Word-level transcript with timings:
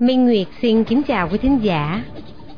Minh 0.00 0.26
Nguyệt 0.26 0.46
xin 0.62 0.84
kính 0.84 1.02
chào 1.02 1.28
quý 1.32 1.38
thính 1.38 1.58
giả. 1.62 2.02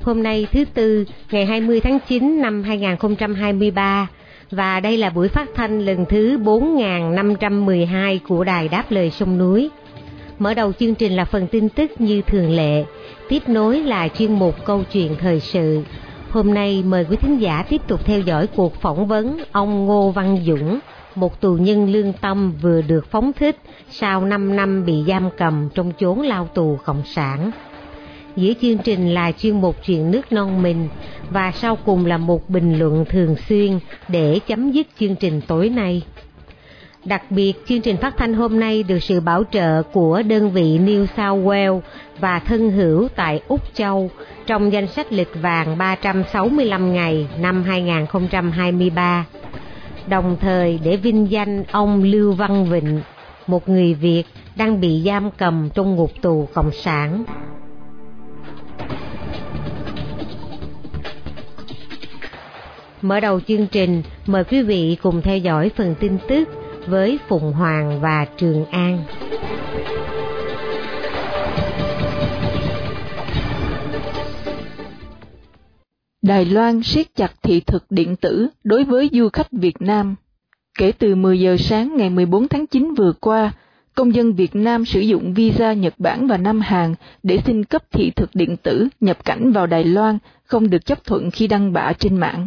Hôm 0.02 0.22
nay 0.22 0.46
thứ 0.52 0.64
Tư, 0.74 1.04
ngày 1.30 1.46
20 1.46 1.80
tháng 1.80 1.98
9 2.08 2.42
năm 2.42 2.62
2023 2.62 4.08
và 4.50 4.80
đây 4.80 4.96
là 4.96 5.10
buổi 5.10 5.28
phát 5.28 5.48
thanh 5.54 5.80
lần 5.80 6.04
thứ 6.08 6.38
4512 6.38 8.20
của 8.28 8.44
Đài 8.44 8.68
Đáp 8.68 8.84
Lời 8.90 9.10
Sông 9.10 9.38
Núi. 9.38 9.70
Mở 10.38 10.54
đầu 10.54 10.72
chương 10.72 10.94
trình 10.94 11.16
là 11.16 11.24
phần 11.24 11.46
tin 11.46 11.68
tức 11.68 11.90
như 12.00 12.22
thường 12.22 12.50
lệ, 12.50 12.84
tiếp 13.28 13.48
nối 13.48 13.82
là 13.82 14.08
chuyên 14.08 14.32
mục 14.32 14.64
câu 14.64 14.82
chuyện 14.92 15.16
thời 15.20 15.40
sự. 15.40 15.82
Hôm 16.30 16.54
nay 16.54 16.82
mời 16.86 17.06
quý 17.10 17.16
thính 17.16 17.40
giả 17.40 17.64
tiếp 17.68 17.80
tục 17.86 18.00
theo 18.04 18.20
dõi 18.20 18.46
cuộc 18.46 18.74
phỏng 18.74 19.06
vấn 19.06 19.38
ông 19.52 19.86
Ngô 19.86 20.10
Văn 20.10 20.38
Dũng, 20.46 20.78
một 21.14 21.40
tù 21.40 21.54
nhân 21.54 21.92
lương 21.92 22.12
tâm 22.12 22.52
vừa 22.62 22.82
được 22.82 23.06
phóng 23.10 23.32
thích 23.32 23.56
sau 23.90 24.24
5 24.24 24.56
năm 24.56 24.84
bị 24.84 25.04
giam 25.06 25.28
cầm 25.36 25.68
trong 25.74 25.92
chốn 25.98 26.20
lao 26.20 26.48
tù 26.54 26.78
cộng 26.84 27.02
sản. 27.04 27.50
Giữa 28.36 28.52
chương 28.60 28.78
trình 28.78 29.14
là 29.14 29.32
chuyên 29.32 29.60
mục 29.60 29.76
chuyện 29.86 30.10
nước 30.10 30.32
non 30.32 30.62
mình 30.62 30.88
và 31.30 31.52
sau 31.52 31.76
cùng 31.76 32.06
là 32.06 32.18
một 32.18 32.50
bình 32.50 32.78
luận 32.78 33.04
thường 33.08 33.36
xuyên 33.48 33.78
để 34.08 34.40
chấm 34.46 34.70
dứt 34.70 34.86
chương 34.98 35.16
trình 35.16 35.40
tối 35.46 35.68
nay. 35.68 36.02
Đặc 37.04 37.30
biệt, 37.30 37.52
chương 37.66 37.80
trình 37.80 37.96
phát 37.96 38.16
thanh 38.16 38.34
hôm 38.34 38.60
nay 38.60 38.82
được 38.82 38.98
sự 39.02 39.20
bảo 39.20 39.44
trợ 39.52 39.82
của 39.82 40.22
đơn 40.22 40.50
vị 40.50 40.78
New 40.78 41.06
South 41.06 41.46
Wales 41.46 41.80
và 42.18 42.38
thân 42.38 42.70
hữu 42.70 43.08
tại 43.16 43.40
Úc 43.48 43.74
Châu 43.74 44.10
trong 44.46 44.72
danh 44.72 44.86
sách 44.86 45.12
lịch 45.12 45.30
vàng 45.42 45.78
365 45.78 46.92
ngày 46.92 47.28
năm 47.38 47.62
2023. 47.62 49.26
Đồng 50.08 50.36
thời 50.40 50.80
để 50.84 50.96
vinh 50.96 51.30
danh 51.30 51.64
ông 51.72 52.02
Lưu 52.02 52.32
Văn 52.32 52.64
Vịnh, 52.64 53.00
một 53.46 53.68
người 53.68 53.94
Việt 53.94 54.24
đang 54.56 54.80
bị 54.80 55.02
giam 55.06 55.30
cầm 55.30 55.68
trong 55.74 55.96
ngục 55.96 56.10
tù 56.22 56.48
Cộng 56.54 56.70
sản. 56.72 57.24
Mở 63.02 63.20
đầu 63.20 63.40
chương 63.40 63.66
trình, 63.66 64.02
mời 64.26 64.44
quý 64.44 64.62
vị 64.62 64.96
cùng 65.02 65.22
theo 65.22 65.38
dõi 65.38 65.70
phần 65.76 65.94
tin 66.00 66.18
tức 66.28 66.48
với 66.86 67.18
Phụng 67.28 67.52
Hoàng 67.52 68.00
và 68.00 68.26
Trường 68.36 68.64
An. 68.64 69.04
Đài 76.22 76.44
Loan 76.44 76.82
siết 76.82 77.06
chặt 77.16 77.32
thị 77.42 77.60
thực 77.60 77.84
điện 77.90 78.16
tử 78.16 78.48
đối 78.64 78.84
với 78.84 79.10
du 79.12 79.28
khách 79.32 79.52
Việt 79.52 79.82
Nam. 79.82 80.14
Kể 80.78 80.92
từ 80.98 81.14
10 81.14 81.40
giờ 81.40 81.56
sáng 81.56 81.96
ngày 81.96 82.10
14 82.10 82.48
tháng 82.48 82.66
9 82.66 82.94
vừa 82.94 83.12
qua, 83.12 83.52
công 83.94 84.14
dân 84.14 84.32
Việt 84.32 84.56
Nam 84.56 84.84
sử 84.84 85.00
dụng 85.00 85.34
visa 85.34 85.72
Nhật 85.72 85.94
Bản 85.98 86.26
và 86.26 86.36
Nam 86.36 86.60
Hàn 86.60 86.94
để 87.22 87.38
xin 87.46 87.64
cấp 87.64 87.82
thị 87.92 88.10
thực 88.10 88.30
điện 88.34 88.56
tử 88.56 88.88
nhập 89.00 89.24
cảnh 89.24 89.52
vào 89.52 89.66
Đài 89.66 89.84
Loan 89.84 90.18
không 90.44 90.70
được 90.70 90.86
chấp 90.86 91.04
thuận 91.04 91.30
khi 91.30 91.46
đăng 91.46 91.72
bạ 91.72 91.92
trên 91.98 92.16
mạng. 92.16 92.46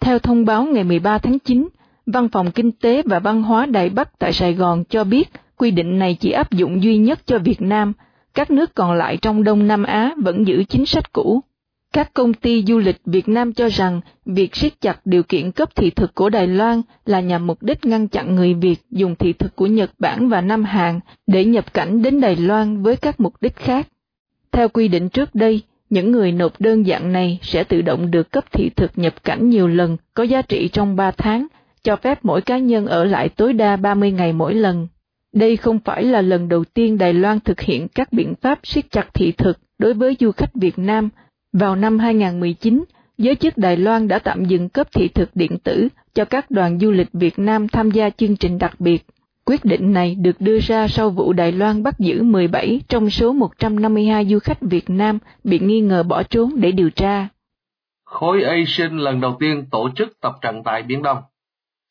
Theo 0.00 0.18
thông 0.18 0.44
báo 0.44 0.64
ngày 0.64 0.84
13 0.84 1.18
tháng 1.18 1.38
9, 1.38 1.68
Văn 2.12 2.28
phòng 2.28 2.50
Kinh 2.50 2.72
tế 2.72 3.02
và 3.06 3.18
Văn 3.18 3.42
hóa 3.42 3.66
Đài 3.66 3.88
Bắc 3.88 4.18
tại 4.18 4.32
Sài 4.32 4.54
Gòn 4.54 4.84
cho 4.88 5.04
biết 5.04 5.30
quy 5.56 5.70
định 5.70 5.98
này 5.98 6.16
chỉ 6.20 6.30
áp 6.30 6.52
dụng 6.52 6.82
duy 6.82 6.96
nhất 6.96 7.26
cho 7.26 7.38
Việt 7.38 7.62
Nam, 7.62 7.92
các 8.34 8.50
nước 8.50 8.74
còn 8.74 8.92
lại 8.92 9.16
trong 9.16 9.44
Đông 9.44 9.66
Nam 9.66 9.84
Á 9.84 10.14
vẫn 10.16 10.46
giữ 10.46 10.64
chính 10.64 10.86
sách 10.86 11.12
cũ. 11.12 11.40
Các 11.92 12.14
công 12.14 12.34
ty 12.34 12.64
du 12.64 12.78
lịch 12.78 12.96
Việt 13.04 13.28
Nam 13.28 13.52
cho 13.52 13.68
rằng 13.68 14.00
việc 14.26 14.56
siết 14.56 14.80
chặt 14.80 15.00
điều 15.04 15.22
kiện 15.22 15.52
cấp 15.52 15.76
thị 15.76 15.90
thực 15.90 16.14
của 16.14 16.30
Đài 16.30 16.46
Loan 16.46 16.82
là 17.06 17.20
nhằm 17.20 17.46
mục 17.46 17.62
đích 17.62 17.84
ngăn 17.84 18.08
chặn 18.08 18.34
người 18.34 18.54
Việt 18.54 18.80
dùng 18.90 19.14
thị 19.14 19.32
thực 19.32 19.56
của 19.56 19.66
Nhật 19.66 19.90
Bản 19.98 20.28
và 20.28 20.40
Nam 20.40 20.64
Hàn 20.64 21.00
để 21.26 21.44
nhập 21.44 21.74
cảnh 21.74 22.02
đến 22.02 22.20
Đài 22.20 22.36
Loan 22.36 22.82
với 22.82 22.96
các 22.96 23.20
mục 23.20 23.34
đích 23.40 23.56
khác. 23.56 23.88
Theo 24.52 24.68
quy 24.68 24.88
định 24.88 25.08
trước 25.08 25.34
đây, 25.34 25.62
những 25.90 26.12
người 26.12 26.32
nộp 26.32 26.60
đơn 26.60 26.84
dạng 26.84 27.12
này 27.12 27.38
sẽ 27.42 27.64
tự 27.64 27.82
động 27.82 28.10
được 28.10 28.30
cấp 28.30 28.44
thị 28.52 28.70
thực 28.76 28.98
nhập 28.98 29.24
cảnh 29.24 29.48
nhiều 29.48 29.68
lần 29.68 29.96
có 30.14 30.22
giá 30.22 30.42
trị 30.42 30.68
trong 30.68 30.96
3 30.96 31.10
tháng, 31.10 31.46
cho 31.82 31.96
phép 31.96 32.18
mỗi 32.22 32.40
cá 32.40 32.58
nhân 32.58 32.86
ở 32.86 33.04
lại 33.04 33.28
tối 33.28 33.52
đa 33.52 33.76
30 33.76 34.12
ngày 34.12 34.32
mỗi 34.32 34.54
lần. 34.54 34.88
Đây 35.32 35.56
không 35.56 35.78
phải 35.84 36.04
là 36.04 36.22
lần 36.22 36.48
đầu 36.48 36.64
tiên 36.64 36.98
Đài 36.98 37.12
Loan 37.12 37.40
thực 37.40 37.60
hiện 37.60 37.88
các 37.88 38.12
biện 38.12 38.34
pháp 38.40 38.58
siết 38.62 38.90
chặt 38.90 39.14
thị 39.14 39.32
thực 39.32 39.58
đối 39.78 39.94
với 39.94 40.16
du 40.20 40.32
khách 40.32 40.54
Việt 40.54 40.78
Nam. 40.78 41.08
Vào 41.52 41.76
năm 41.76 41.98
2019, 41.98 42.84
giới 43.18 43.34
chức 43.34 43.58
Đài 43.58 43.76
Loan 43.76 44.08
đã 44.08 44.18
tạm 44.18 44.44
dừng 44.44 44.68
cấp 44.68 44.88
thị 44.92 45.08
thực 45.08 45.30
điện 45.34 45.58
tử 45.58 45.88
cho 46.14 46.24
các 46.24 46.50
đoàn 46.50 46.78
du 46.78 46.90
lịch 46.90 47.08
Việt 47.12 47.38
Nam 47.38 47.68
tham 47.68 47.90
gia 47.90 48.10
chương 48.10 48.36
trình 48.36 48.58
đặc 48.58 48.80
biệt. 48.80 49.06
Quyết 49.44 49.64
định 49.64 49.92
này 49.92 50.14
được 50.14 50.40
đưa 50.40 50.58
ra 50.58 50.88
sau 50.88 51.10
vụ 51.10 51.32
Đài 51.32 51.52
Loan 51.52 51.82
bắt 51.82 51.98
giữ 51.98 52.22
17 52.22 52.80
trong 52.88 53.10
số 53.10 53.32
152 53.32 54.26
du 54.26 54.38
khách 54.38 54.60
Việt 54.60 54.90
Nam 54.90 55.18
bị 55.44 55.58
nghi 55.58 55.80
ngờ 55.80 56.02
bỏ 56.02 56.22
trốn 56.22 56.52
để 56.56 56.72
điều 56.72 56.90
tra. 56.90 57.28
Khối 58.04 58.42
ASEAN 58.42 58.98
lần 58.98 59.20
đầu 59.20 59.36
tiên 59.40 59.66
tổ 59.70 59.90
chức 59.96 60.20
tập 60.20 60.32
trận 60.42 60.62
tại 60.64 60.82
Biển 60.82 61.02
Đông. 61.02 61.18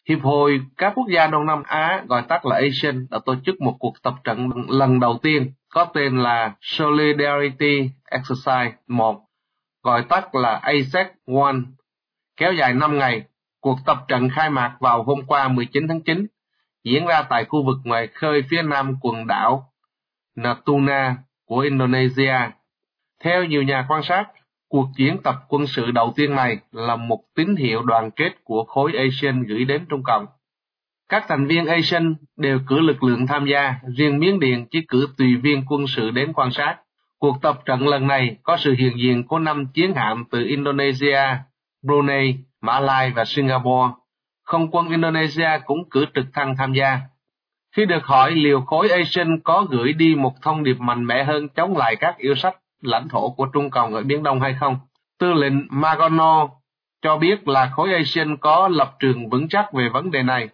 Hiệp 0.10 0.20
hội 0.24 0.62
các 0.78 0.94
quốc 0.96 1.08
gia 1.10 1.28
Đông 1.28 1.46
Nam 1.46 1.64
Á 1.64 2.04
gọi 2.08 2.22
tắt 2.30 2.46
là 2.46 2.56
ASEAN 2.56 3.08
đã 3.10 3.20
tổ 3.26 3.36
chức 3.46 3.62
một 3.62 3.76
cuộc 3.80 3.94
tập 4.04 4.14
trận 4.24 4.50
lần 4.68 5.00
đầu 5.00 5.20
tiên 5.22 5.52
có 5.70 5.86
tên 5.86 6.18
là 6.18 6.54
Solidarity 6.62 7.90
Exercise 8.06 8.74
1, 8.88 9.22
gọi 9.84 10.04
tắt 10.10 10.36
là 10.36 10.56
ASEC 10.56 11.08
1, 11.28 11.56
kéo 12.38 12.54
dài 12.54 12.74
5 12.74 12.98
ngày. 12.98 13.24
Cuộc 13.62 13.80
tập 13.86 13.98
trận 14.08 14.30
khai 14.30 14.50
mạc 14.50 14.78
vào 14.80 15.04
hôm 15.04 15.26
qua 15.28 15.48
19 15.48 15.88
tháng 15.88 16.02
9 16.02 16.26
diễn 16.84 17.06
ra 17.06 17.22
tại 17.30 17.46
khu 17.46 17.66
vực 17.66 17.78
ngoài 17.84 18.08
khơi 18.08 18.42
phía 18.50 18.62
nam 18.62 18.96
quần 19.02 19.28
đảo 19.28 19.74
Natuna 20.36 21.18
của 21.46 21.60
Indonesia. 21.60 22.36
Theo 23.24 23.44
nhiều 23.44 23.64
nhà 23.64 23.86
quan 23.90 24.04
sát, 24.04 24.26
cuộc 24.70 24.90
diễn 24.98 25.18
tập 25.24 25.36
quân 25.48 25.68
sự 25.68 25.92
đầu 25.92 26.14
tiên 26.16 26.36
này 26.36 26.58
là 26.72 26.96
một 26.96 27.20
tín 27.36 27.56
hiệu 27.56 27.84
đoàn 27.84 28.12
kết 28.12 28.32
của 28.44 28.64
khối 28.64 28.94
ASEAN 28.94 29.44
gửi 29.44 29.66
đến 29.66 29.86
Trung 29.90 30.04
Cộng. 30.04 30.26
Các 31.10 31.26
thành 31.28 31.48
viên 31.48 31.66
ASEAN 31.66 32.16
đều 32.38 32.60
cử 32.68 32.80
lực 32.80 33.04
lượng 33.04 33.28
tham 33.28 33.46
gia, 33.46 33.76
riêng 33.98 34.20
Miến 34.20 34.40
Điện 34.40 34.66
chỉ 34.72 34.82
cử 34.88 35.08
tùy 35.18 35.36
viên 35.36 35.66
quân 35.66 35.88
sự 35.88 36.12
đến 36.12 36.34
quan 36.34 36.52
sát. 36.52 36.78
Cuộc 37.20 37.42
tập 37.42 37.60
trận 37.66 37.88
lần 37.88 38.08
này 38.08 38.38
có 38.44 38.58
sự 38.58 38.76
hiện 38.78 39.00
diện 39.00 39.28
của 39.28 39.40
năm 39.40 39.66
chiến 39.74 39.94
hạm 39.96 40.26
từ 40.32 40.44
Indonesia, 40.44 41.20
Brunei, 41.84 42.36
Mã 42.62 42.80
Lai 42.80 43.12
và 43.12 43.26
Singapore 43.26 43.94
không 44.44 44.72
quân 44.72 44.90
Indonesia 44.90 45.50
cũng 45.66 45.90
cử 45.90 46.06
trực 46.16 46.26
thăng 46.34 46.56
tham 46.58 46.74
gia. 46.74 47.00
Khi 47.76 47.86
được 47.86 48.04
hỏi 48.04 48.32
liệu 48.32 48.62
khối 48.62 48.90
ASEAN 48.90 49.40
có 49.44 49.66
gửi 49.70 49.94
đi 49.94 50.16
một 50.16 50.34
thông 50.42 50.64
điệp 50.64 50.80
mạnh 50.80 51.06
mẽ 51.06 51.24
hơn 51.24 51.50
chống 51.50 51.78
lại 51.78 51.96
các 51.96 52.18
yêu 52.18 52.36
sách 52.36 52.56
lãnh 52.82 53.10
thổ 53.10 53.30
của 53.30 53.46
Trung 53.46 53.70
Cộng 53.70 53.94
ở 53.94 54.04
Biển 54.04 54.24
Đông 54.24 54.42
hay 54.42 54.56
không, 54.60 54.78
tư 55.20 55.34
lệnh 55.34 55.54
Magono 55.70 56.50
cho 57.02 57.18
biết 57.18 57.48
là 57.48 57.72
khối 57.76 57.94
ASEAN 57.94 58.38
có 58.38 58.68
lập 58.68 58.96
trường 59.00 59.30
vững 59.30 59.48
chắc 59.50 59.74
về 59.74 59.90
vấn 59.90 60.12
đề 60.12 60.24
này, 60.24 60.50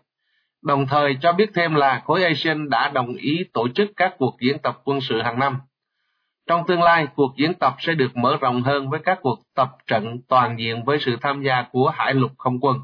đồng 0.63 0.87
thời 0.87 1.17
cho 1.21 1.31
biết 1.31 1.49
thêm 1.55 1.75
là 1.75 2.01
khối 2.05 2.23
ASEAN 2.23 2.69
đã 2.69 2.89
đồng 2.89 3.13
ý 3.13 3.43
tổ 3.53 3.67
chức 3.67 3.91
các 3.95 4.15
cuộc 4.17 4.37
diễn 4.39 4.59
tập 4.59 4.81
quân 4.83 5.01
sự 5.01 5.21
hàng 5.21 5.39
năm. 5.39 5.57
Trong 6.47 6.67
tương 6.67 6.81
lai, 6.81 7.07
cuộc 7.15 7.33
diễn 7.37 7.53
tập 7.53 7.75
sẽ 7.79 7.93
được 7.93 8.17
mở 8.17 8.37
rộng 8.41 8.61
hơn 8.61 8.89
với 8.89 8.99
các 9.03 9.19
cuộc 9.21 9.39
tập 9.55 9.69
trận 9.87 10.21
toàn 10.27 10.59
diện 10.59 10.83
với 10.83 10.99
sự 10.99 11.17
tham 11.21 11.43
gia 11.43 11.65
của 11.71 11.89
Hải 11.89 12.13
lục 12.13 12.31
không 12.37 12.59
quân. 12.59 12.77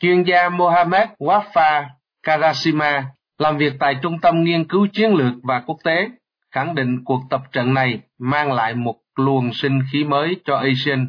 Chuyên 0.00 0.22
gia 0.22 0.48
Mohamed 0.48 1.08
Wafa 1.18 1.84
Karasima 2.22 3.04
làm 3.38 3.56
việc 3.58 3.72
tại 3.78 3.96
Trung 4.02 4.18
tâm 4.18 4.44
Nghiên 4.44 4.68
cứu 4.68 4.86
Chiến 4.92 5.14
lược 5.14 5.32
và 5.42 5.62
Quốc 5.66 5.76
tế, 5.84 6.08
khẳng 6.56 6.74
định 6.74 7.04
cuộc 7.04 7.20
tập 7.30 7.42
trận 7.52 7.74
này 7.74 8.00
mang 8.18 8.52
lại 8.52 8.74
một 8.74 8.96
luồng 9.16 9.52
sinh 9.52 9.80
khí 9.92 10.04
mới 10.04 10.36
cho 10.44 10.56
ASEAN 10.56 11.08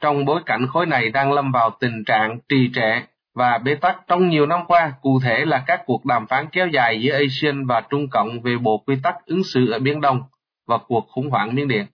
trong 0.00 0.24
bối 0.24 0.40
cảnh 0.46 0.66
khối 0.66 0.86
này 0.86 1.10
đang 1.10 1.32
lâm 1.32 1.52
vào 1.52 1.70
tình 1.80 2.04
trạng 2.04 2.38
trì 2.48 2.70
trệ 2.74 3.00
và 3.34 3.58
bế 3.58 3.74
tắc 3.74 3.96
trong 4.08 4.28
nhiều 4.28 4.46
năm 4.46 4.60
qua, 4.68 4.92
cụ 5.02 5.20
thể 5.20 5.44
là 5.44 5.64
các 5.66 5.82
cuộc 5.86 6.04
đàm 6.04 6.26
phán 6.26 6.46
kéo 6.52 6.68
dài 6.68 7.00
giữa 7.02 7.12
ASEAN 7.12 7.66
và 7.66 7.80
Trung 7.80 8.08
Cộng 8.08 8.40
về 8.40 8.56
bộ 8.58 8.78
quy 8.86 8.96
tắc 9.02 9.26
ứng 9.26 9.44
xử 9.44 9.70
ở 9.70 9.78
Biển 9.78 10.00
Đông 10.00 10.22
và 10.66 10.78
cuộc 10.88 11.08
khủng 11.08 11.30
hoảng 11.30 11.54
Miến 11.54 11.68
Điện. 11.68 11.86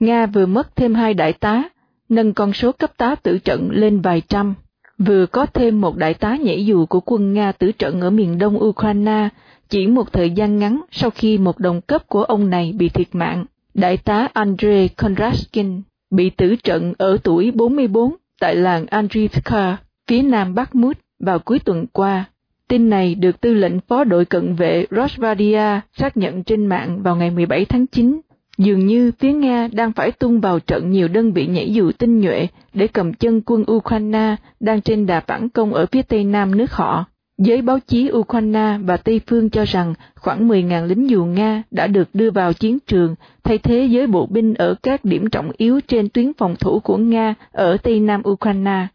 Nga 0.00 0.26
vừa 0.26 0.46
mất 0.46 0.76
thêm 0.76 0.94
hai 0.94 1.14
đại 1.14 1.32
tá, 1.32 1.62
nâng 2.08 2.34
con 2.34 2.52
số 2.52 2.72
cấp 2.72 2.90
tá 2.96 3.14
tử 3.14 3.38
trận 3.38 3.68
lên 3.70 4.00
vài 4.00 4.22
trăm. 4.28 4.54
vừa 4.98 5.26
có 5.26 5.46
thêm 5.46 5.80
một 5.80 5.96
đại 5.96 6.14
tá 6.14 6.36
nhảy 6.36 6.66
dù 6.66 6.86
của 6.86 7.00
quân 7.00 7.32
Nga 7.32 7.52
tử 7.52 7.72
trận 7.72 8.00
ở 8.00 8.10
miền 8.10 8.38
đông 8.38 8.62
Ukraine, 8.64 9.28
chỉ 9.68 9.86
một 9.86 10.12
thời 10.12 10.30
gian 10.30 10.58
ngắn 10.58 10.80
sau 10.90 11.10
khi 11.10 11.38
một 11.38 11.58
đồng 11.58 11.80
cấp 11.80 12.08
của 12.08 12.22
ông 12.22 12.50
này 12.50 12.74
bị 12.78 12.88
thiệt 12.88 13.08
mạng. 13.12 13.44
Đại 13.74 13.96
tá 13.96 14.28
Andrei 14.32 14.88
Konraskin 14.88 15.82
bị 16.10 16.30
tử 16.30 16.56
trận 16.56 16.94
ở 16.98 17.18
tuổi 17.22 17.50
44 17.50 18.14
tại 18.40 18.56
làng 18.56 18.86
Andrivka, 18.86 19.76
phía 20.06 20.22
nam 20.22 20.54
Bắc 20.54 20.74
Mút 20.74 20.98
vào 21.20 21.38
cuối 21.38 21.58
tuần 21.58 21.86
qua. 21.92 22.24
Tin 22.68 22.90
này 22.90 23.14
được 23.14 23.40
tư 23.40 23.54
lệnh 23.54 23.80
phó 23.80 24.04
đội 24.04 24.24
cận 24.24 24.54
vệ 24.54 24.86
Rosvadia 24.90 25.80
xác 25.96 26.16
nhận 26.16 26.44
trên 26.44 26.66
mạng 26.66 27.02
vào 27.02 27.16
ngày 27.16 27.30
17 27.30 27.64
tháng 27.64 27.86
9. 27.86 28.20
Dường 28.58 28.86
như 28.86 29.12
phía 29.18 29.32
Nga 29.32 29.68
đang 29.72 29.92
phải 29.92 30.12
tung 30.12 30.40
vào 30.40 30.60
trận 30.60 30.90
nhiều 30.90 31.08
đơn 31.08 31.32
vị 31.32 31.46
nhảy 31.46 31.72
dù 31.72 31.92
tinh 31.98 32.20
nhuệ 32.20 32.46
để 32.74 32.86
cầm 32.86 33.14
chân 33.14 33.40
quân 33.46 33.64
Ukraine 33.72 34.36
đang 34.60 34.80
trên 34.80 35.06
đà 35.06 35.20
phản 35.20 35.48
công 35.48 35.74
ở 35.74 35.86
phía 35.86 36.02
tây 36.02 36.24
nam 36.24 36.56
nước 36.56 36.72
họ. 36.72 37.04
Giới 37.38 37.62
báo 37.62 37.78
chí 37.86 38.10
Ukraine 38.12 38.78
và 38.84 38.96
Tây 38.96 39.20
phương 39.26 39.50
cho 39.50 39.64
rằng 39.64 39.94
khoảng 40.14 40.48
10.000 40.48 40.86
lính 40.86 41.10
dù 41.10 41.24
Nga 41.24 41.62
đã 41.70 41.86
được 41.86 42.08
đưa 42.14 42.30
vào 42.30 42.52
chiến 42.52 42.78
trường, 42.86 43.14
thay 43.44 43.58
thế 43.58 43.86
giới 43.90 44.06
bộ 44.06 44.26
binh 44.26 44.54
ở 44.54 44.74
các 44.82 45.04
điểm 45.04 45.30
trọng 45.30 45.50
yếu 45.56 45.80
trên 45.80 46.08
tuyến 46.08 46.32
phòng 46.38 46.56
thủ 46.56 46.80
của 46.80 46.96
Nga 46.96 47.34
ở 47.52 47.76
Tây 47.76 48.00
Nam 48.00 48.22
Ukraine. 48.28 48.86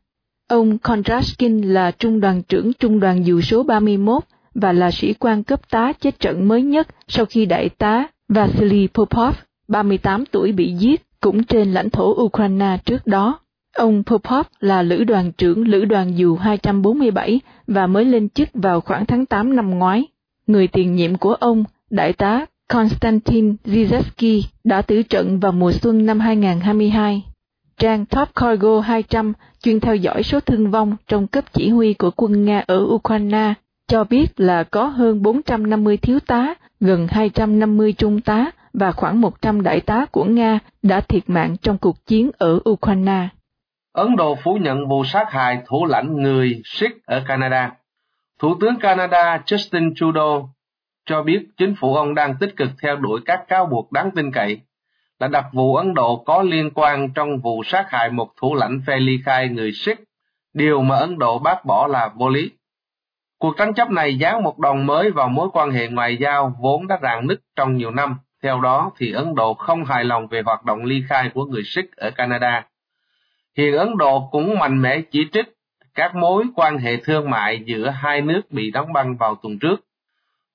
Ông 0.47 0.77
Kondrashkin 0.77 1.61
là 1.61 1.91
trung 1.91 2.19
đoàn 2.19 2.41
trưởng 2.43 2.73
trung 2.73 2.99
đoàn 2.99 3.25
dù 3.25 3.41
số 3.41 3.63
31 3.63 4.23
và 4.55 4.71
là 4.71 4.91
sĩ 4.91 5.13
quan 5.13 5.43
cấp 5.43 5.69
tá 5.69 5.93
chết 5.93 6.19
trận 6.19 6.47
mới 6.47 6.61
nhất 6.61 6.87
sau 7.07 7.25
khi 7.25 7.45
đại 7.45 7.69
tá 7.69 8.07
Vasily 8.29 8.87
Popov, 8.93 9.35
38 9.67 10.25
tuổi 10.25 10.51
bị 10.51 10.73
giết 10.73 11.01
cũng 11.19 11.43
trên 11.43 11.73
lãnh 11.73 11.89
thổ 11.89 12.23
Ukraine 12.23 12.77
trước 12.85 13.07
đó. 13.07 13.39
Ông 13.73 14.03
Popov 14.05 14.45
là 14.59 14.81
lữ 14.81 15.03
đoàn 15.03 15.31
trưởng 15.31 15.67
lữ 15.67 15.85
đoàn 15.85 16.17
dù 16.17 16.35
247 16.35 17.39
và 17.67 17.87
mới 17.87 18.05
lên 18.05 18.29
chức 18.29 18.49
vào 18.53 18.81
khoảng 18.81 19.05
tháng 19.05 19.25
8 19.25 19.55
năm 19.55 19.69
ngoái. 19.69 20.03
Người 20.47 20.67
tiền 20.67 20.95
nhiệm 20.95 21.17
của 21.17 21.33
ông, 21.33 21.63
đại 21.89 22.13
tá 22.13 22.45
Konstantin 22.73 23.55
Zizetsky 23.65 24.41
đã 24.63 24.81
tử 24.81 25.03
trận 25.03 25.39
vào 25.39 25.51
mùa 25.51 25.71
xuân 25.71 26.05
năm 26.05 26.19
2022. 26.19 27.23
Trang 27.77 28.05
Top 28.05 28.29
Cargo 28.35 28.79
200 28.79 29.33
chuyên 29.63 29.79
theo 29.79 29.95
dõi 29.95 30.23
số 30.23 30.39
thương 30.39 30.71
vong 30.71 30.95
trong 31.07 31.27
cấp 31.27 31.53
chỉ 31.53 31.69
huy 31.69 31.93
của 31.93 32.11
quân 32.15 32.45
Nga 32.45 32.63
ở 32.67 32.77
Ukraine 32.79 33.53
cho 33.87 34.03
biết 34.03 34.39
là 34.39 34.63
có 34.63 34.87
hơn 34.87 35.21
450 35.21 35.97
thiếu 35.97 36.19
tá, 36.19 36.53
gần 36.79 37.07
250 37.07 37.93
trung 37.93 38.21
tá 38.21 38.51
và 38.73 38.91
khoảng 38.91 39.21
100 39.21 39.63
đại 39.63 39.81
tá 39.81 40.05
của 40.05 40.23
Nga 40.23 40.59
đã 40.83 41.01
thiệt 41.01 41.23
mạng 41.29 41.55
trong 41.61 41.77
cuộc 41.77 42.05
chiến 42.05 42.31
ở 42.37 42.59
Ukraine. 42.69 43.27
Ấn 43.93 44.15
Độ 44.15 44.35
phủ 44.35 44.55
nhận 44.55 44.87
vụ 44.87 45.03
sát 45.03 45.31
hại 45.31 45.61
thủ 45.65 45.85
lãnh 45.85 46.21
người 46.21 46.61
Sikh 46.65 47.05
ở 47.05 47.23
Canada. 47.27 47.71
Thủ 48.39 48.55
tướng 48.61 48.79
Canada 48.79 49.37
Justin 49.45 49.93
Trudeau 49.95 50.49
cho 51.05 51.23
biết 51.23 51.45
chính 51.57 51.75
phủ 51.75 51.95
ông 51.95 52.15
đang 52.15 52.35
tích 52.39 52.53
cực 52.55 52.69
theo 52.81 52.95
đuổi 52.95 53.21
các 53.25 53.47
cáo 53.47 53.65
buộc 53.65 53.91
đáng 53.91 54.11
tin 54.11 54.31
cậy 54.31 54.59
là 55.19 55.27
đặc 55.27 55.45
vụ 55.53 55.75
Ấn 55.75 55.93
Độ 55.93 56.23
có 56.25 56.41
liên 56.41 56.71
quan 56.75 57.09
trong 57.13 57.39
vụ 57.39 57.63
sát 57.63 57.85
hại 57.89 58.09
một 58.09 58.29
thủ 58.41 58.55
lãnh 58.55 58.81
phe 58.87 58.97
ly 58.97 59.19
khai 59.25 59.49
người 59.49 59.71
Sikh, 59.71 60.03
điều 60.53 60.81
mà 60.81 60.95
Ấn 60.95 61.19
Độ 61.19 61.39
bác 61.39 61.65
bỏ 61.65 61.87
là 61.87 62.09
vô 62.15 62.29
lý. 62.29 62.51
Cuộc 63.39 63.57
tranh 63.57 63.73
chấp 63.73 63.91
này 63.91 64.17
dán 64.17 64.43
một 64.43 64.59
đòn 64.59 64.85
mới 64.85 65.11
vào 65.11 65.27
mối 65.27 65.49
quan 65.53 65.71
hệ 65.71 65.87
ngoại 65.87 66.17
giao 66.17 66.55
vốn 66.59 66.87
đã 66.87 66.99
rạn 67.01 67.27
nứt 67.27 67.41
trong 67.55 67.77
nhiều 67.77 67.91
năm. 67.91 68.15
Theo 68.43 68.59
đó 68.59 68.91
thì 68.97 69.11
Ấn 69.11 69.35
Độ 69.35 69.53
không 69.53 69.85
hài 69.85 70.03
lòng 70.03 70.27
về 70.27 70.41
hoạt 70.45 70.65
động 70.65 70.83
ly 70.83 71.03
khai 71.09 71.29
của 71.33 71.45
người 71.45 71.63
Sikh 71.63 71.95
ở 71.95 72.11
Canada. 72.11 72.65
Hiện 73.57 73.75
Ấn 73.77 73.97
Độ 73.97 74.29
cũng 74.31 74.59
mạnh 74.59 74.81
mẽ 74.81 75.01
chỉ 75.11 75.27
trích 75.33 75.45
các 75.95 76.15
mối 76.15 76.45
quan 76.55 76.77
hệ 76.77 76.97
thương 76.97 77.29
mại 77.29 77.63
giữa 77.65 77.89
hai 77.89 78.21
nước 78.21 78.41
bị 78.49 78.71
đóng 78.71 78.93
băng 78.93 79.17
vào 79.17 79.35
tuần 79.35 79.59
trước. 79.59 79.75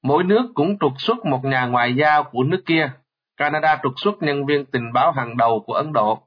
Mỗi 0.03 0.25
nước 0.25 0.51
cũng 0.55 0.79
trục 0.79 0.93
xuất 0.99 1.27
một 1.27 1.45
nhà 1.45 1.67
ngoại 1.67 1.95
giao 1.95 2.25
của 2.25 2.43
nước 2.43 2.63
kia 2.67 2.91
Canada 3.37 3.79
trục 3.83 3.93
xuất 3.97 4.23
nhân 4.23 4.47
viên 4.47 4.65
tình 4.65 4.93
báo 4.93 5.13
hàng 5.13 5.37
đầu 5.37 5.61
của 5.67 5.73
Ấn 5.73 5.93
Độ, 5.93 6.19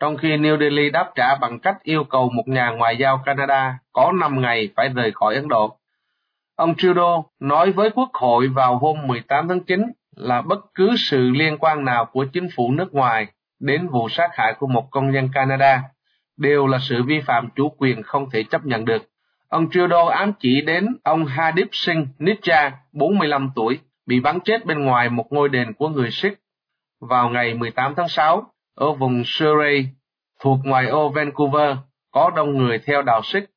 trong 0.00 0.16
khi 0.16 0.28
New 0.28 0.60
Delhi 0.60 0.90
đáp 0.90 1.10
trả 1.14 1.34
bằng 1.34 1.58
cách 1.58 1.76
yêu 1.82 2.04
cầu 2.04 2.30
một 2.30 2.48
nhà 2.48 2.70
ngoại 2.70 2.96
giao 2.96 3.22
Canada 3.24 3.78
có 3.92 4.12
5 4.20 4.40
ngày 4.40 4.68
phải 4.76 4.88
rời 4.88 5.12
khỏi 5.12 5.34
Ấn 5.34 5.48
Độ. 5.48 5.76
Ông 6.56 6.74
Trudeau 6.74 7.30
nói 7.40 7.72
với 7.72 7.90
Quốc 7.90 8.10
hội 8.12 8.48
vào 8.48 8.78
hôm 8.78 9.06
18 9.06 9.48
tháng 9.48 9.60
9 9.60 9.92
là 10.16 10.42
bất 10.42 10.58
cứ 10.74 10.90
sự 10.96 11.30
liên 11.30 11.58
quan 11.58 11.84
nào 11.84 12.04
của 12.04 12.24
chính 12.24 12.48
phủ 12.56 12.72
nước 12.72 12.94
ngoài 12.94 13.26
đến 13.60 13.88
vụ 13.88 14.08
sát 14.08 14.30
hại 14.32 14.54
của 14.58 14.66
một 14.66 14.90
công 14.90 15.12
dân 15.12 15.28
Canada 15.34 15.82
đều 16.40 16.66
là 16.66 16.78
sự 16.78 17.02
vi 17.02 17.20
phạm 17.20 17.48
chủ 17.56 17.68
quyền 17.78 18.02
không 18.02 18.30
thể 18.30 18.42
chấp 18.42 18.66
nhận 18.66 18.84
được. 18.84 19.02
Ông 19.48 19.70
Trudeau 19.70 20.08
ám 20.08 20.32
chỉ 20.40 20.60
đến 20.60 20.86
ông 21.04 21.26
Hadip 21.26 21.68
Singh 21.72 22.06
Nijja, 22.18 22.70
45 22.92 23.50
tuổi, 23.54 23.78
bị 24.06 24.20
bắn 24.20 24.40
chết 24.40 24.66
bên 24.66 24.84
ngoài 24.84 25.08
một 25.08 25.32
ngôi 25.32 25.48
đền 25.48 25.72
của 25.72 25.88
người 25.88 26.10
Sikh 26.10 26.38
vào 27.00 27.28
ngày 27.28 27.54
18 27.54 27.94
tháng 27.96 28.08
6 28.08 28.52
ở 28.74 28.92
vùng 28.92 29.22
Surrey 29.24 29.86
thuộc 30.40 30.58
ngoài 30.64 30.86
ô 30.86 31.08
Vancouver 31.08 31.76
có 32.10 32.30
đông 32.36 32.58
người 32.58 32.78
theo 32.78 33.02
đạo 33.02 33.20
Sikh. 33.24 33.50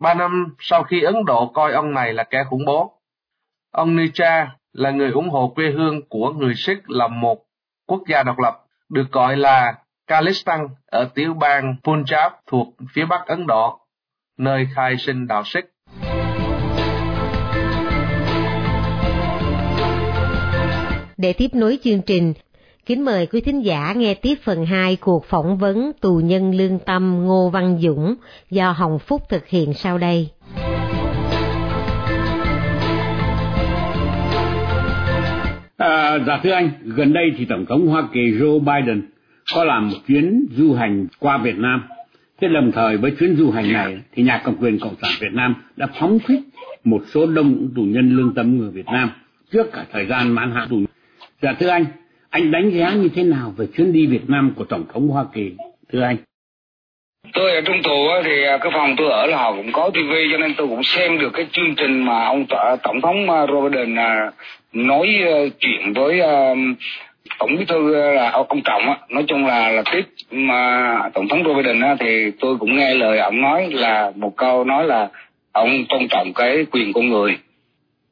Ba 0.00 0.14
năm 0.14 0.54
sau 0.58 0.82
khi 0.82 1.02
Ấn 1.02 1.24
Độ 1.26 1.46
coi 1.54 1.72
ông 1.72 1.94
này 1.94 2.12
là 2.12 2.24
kẻ 2.24 2.44
khủng 2.44 2.64
bố, 2.64 3.00
ông 3.72 3.96
Nicha 3.96 4.56
là 4.72 4.90
người 4.90 5.10
ủng 5.10 5.30
hộ 5.30 5.52
quê 5.54 5.70
hương 5.70 6.08
của 6.08 6.32
người 6.32 6.54
Sikh 6.54 6.90
là 6.90 7.08
một 7.08 7.44
quốc 7.86 8.02
gia 8.08 8.22
độc 8.22 8.38
lập, 8.38 8.64
được 8.88 9.12
gọi 9.12 9.36
là 9.36 9.74
Khalistan 10.08 10.68
ở 10.86 11.08
tiểu 11.14 11.34
bang 11.34 11.74
Punjab 11.84 12.30
thuộc 12.46 12.68
phía 12.94 13.04
bắc 13.04 13.26
Ấn 13.26 13.46
Độ, 13.46 13.78
nơi 14.38 14.66
khai 14.74 14.96
sinh 14.98 15.26
đạo 15.26 15.42
Sikh. 15.44 15.64
Để 21.16 21.32
tiếp 21.32 21.50
nối 21.54 21.78
chương 21.82 22.02
trình, 22.02 22.32
Kính 22.86 23.04
mời 23.04 23.26
quý 23.26 23.40
thính 23.40 23.64
giả 23.64 23.92
nghe 23.96 24.14
tiếp 24.14 24.34
phần 24.42 24.66
2 24.66 24.96
cuộc 24.96 25.24
phỏng 25.24 25.58
vấn 25.58 25.92
tù 26.00 26.20
nhân 26.24 26.54
lương 26.54 26.78
tâm 26.78 27.24
Ngô 27.26 27.50
Văn 27.50 27.78
Dũng 27.80 28.14
do 28.50 28.70
Hồng 28.70 28.98
Phúc 28.98 29.22
thực 29.28 29.46
hiện 29.46 29.74
sau 29.74 29.98
đây. 29.98 30.28
À, 35.76 36.18
dạ 36.26 36.40
thưa 36.42 36.52
anh, 36.52 36.70
gần 36.84 37.12
đây 37.12 37.24
thì 37.38 37.44
Tổng 37.44 37.66
thống 37.68 37.86
Hoa 37.86 38.08
Kỳ 38.12 38.20
Joe 38.20 38.60
Biden 38.60 39.02
có 39.54 39.64
làm 39.64 39.88
một 39.88 39.96
chuyến 40.08 40.46
du 40.50 40.74
hành 40.74 41.06
qua 41.18 41.38
Việt 41.38 41.58
Nam. 41.58 41.82
Thế 42.40 42.48
đồng 42.48 42.72
thời 42.72 42.96
với 42.96 43.10
chuyến 43.18 43.36
du 43.36 43.50
hành 43.50 43.72
này 43.72 43.98
thì 44.14 44.22
nhà 44.22 44.42
cầm 44.44 44.54
quyền 44.60 44.78
Cộng 44.78 44.94
sản 45.02 45.10
Việt 45.20 45.32
Nam 45.32 45.54
đã 45.76 45.86
phóng 46.00 46.18
thích 46.26 46.40
một 46.84 47.02
số 47.06 47.26
đông 47.26 47.68
tù 47.76 47.82
nhân 47.82 48.16
lương 48.16 48.34
tâm 48.34 48.58
người 48.58 48.70
Việt 48.70 48.86
Nam 48.86 49.10
trước 49.52 49.72
cả 49.72 49.84
thời 49.92 50.06
gian 50.06 50.34
mãn 50.34 50.52
hạn 50.54 50.68
tù. 50.70 50.76
Dạ 51.42 51.52
thưa 51.52 51.68
anh, 51.68 51.84
anh 52.30 52.50
đánh 52.50 52.70
giá 52.70 52.90
như 52.90 53.08
thế 53.14 53.22
nào 53.22 53.54
về 53.56 53.66
chuyến 53.76 53.92
đi 53.92 54.06
Việt 54.06 54.30
Nam 54.30 54.52
của 54.56 54.64
Tổng 54.64 54.84
thống 54.92 55.08
Hoa 55.08 55.24
Kỳ, 55.34 55.52
thưa 55.92 56.02
anh? 56.02 56.16
Tôi 57.32 57.50
ở 57.54 57.60
trong 57.60 57.82
tù 57.82 58.06
thì 58.24 58.44
à, 58.44 58.58
cái 58.58 58.72
phòng 58.74 58.94
tôi 58.96 59.10
ở 59.10 59.26
là 59.26 59.36
họ 59.36 59.52
cũng 59.56 59.72
có 59.72 59.90
TV 59.90 60.12
cho 60.32 60.38
nên 60.38 60.54
tôi 60.56 60.68
cũng 60.68 60.82
xem 60.82 61.18
được 61.18 61.30
cái 61.32 61.46
chương 61.52 61.74
trình 61.76 62.04
mà 62.04 62.24
ông 62.24 62.46
Tổng 62.82 63.00
thống 63.00 63.30
à, 63.30 63.46
Joe 63.46 63.70
Biden 63.70 63.94
à, 63.98 64.32
nói 64.72 65.08
chuyện 65.60 65.92
với 65.94 66.20
tổng 67.38 67.56
bí 67.56 67.64
thư 67.64 67.94
ờ, 67.94 68.12
là 68.12 68.30
ông 68.30 68.60
trọng 68.64 68.82
á, 68.82 68.96
nói 69.08 69.24
chung 69.28 69.46
là 69.46 69.70
là 69.70 69.82
tiếp, 69.92 70.02
mà 70.30 70.94
tổng 71.14 71.28
thống 71.28 71.42
Joe 71.42 71.56
Biden 71.56 71.80
á, 71.80 71.96
thì 72.00 72.30
tôi 72.40 72.56
cũng 72.56 72.76
nghe 72.76 72.94
lời 72.94 73.18
ông 73.18 73.40
nói 73.40 73.68
là, 73.70 74.12
một 74.16 74.36
câu 74.36 74.64
nói 74.64 74.84
là 74.84 75.08
ông 75.52 75.84
tôn 75.88 76.08
trọng 76.08 76.32
cái 76.34 76.66
quyền 76.70 76.92
con 76.92 77.08
người. 77.08 77.38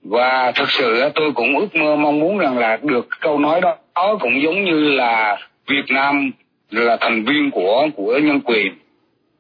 Và 0.02 0.52
thực 0.52 0.70
sự 0.70 1.11
tôi 1.14 1.32
cũng 1.32 1.58
ước 1.58 1.76
mơ, 1.76 1.96
mong 1.96 2.20
muốn 2.20 2.38
rằng 2.38 2.58
là 2.58 2.78
được 2.82 3.08
câu 3.20 3.38
nói 3.38 3.61
đó 3.61 3.76
đó 3.94 4.16
cũng 4.20 4.42
giống 4.42 4.64
như 4.64 4.90
là 4.90 5.38
Việt 5.66 5.85
Nam 5.88 6.30
là 6.70 6.96
thành 7.00 7.25
viên 7.25 7.50
của 7.50 7.88
của 7.96 8.18
nhân 8.18 8.40
quyền. 8.40 8.75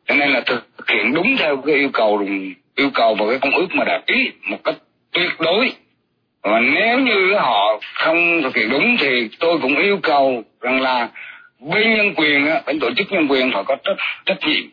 Cho 0.08 0.14
nên 0.14 0.30
là 0.30 0.40
thực 0.46 0.88
hiện 0.88 1.14
đúng 1.14 1.36
theo 1.38 1.56
cái 1.56 1.74
yêu 1.74 1.88
cầu 1.92 2.22
yêu 2.76 2.90
cầu 2.94 3.14
và 3.18 3.26
cái 3.28 3.38
công 3.38 3.54
ước 3.54 3.66
mà 3.74 3.84
đã 3.84 4.00
ký 4.06 4.30
một 4.50 4.64
cách 4.64 4.74
tuyệt 5.12 5.30
đối 5.40 5.72
và 6.46 6.60
nếu 6.60 6.98
như 6.98 7.34
họ 7.34 7.78
không 7.94 8.42
thực 8.42 8.56
hiện 8.56 8.70
đúng 8.70 8.96
thì 9.00 9.28
tôi 9.38 9.58
cũng 9.62 9.76
yêu 9.76 9.98
cầu 10.02 10.42
rằng 10.60 10.80
là 10.80 11.08
bên 11.60 11.94
nhân 11.96 12.14
quyền 12.16 12.46
bên 12.66 12.80
tổ 12.80 12.90
chức 12.96 13.12
nhân 13.12 13.26
quyền 13.28 13.52
phải 13.52 13.64
có 13.64 13.76
trách 13.84 13.96
trách 14.26 14.38
nhiệm 14.46 14.64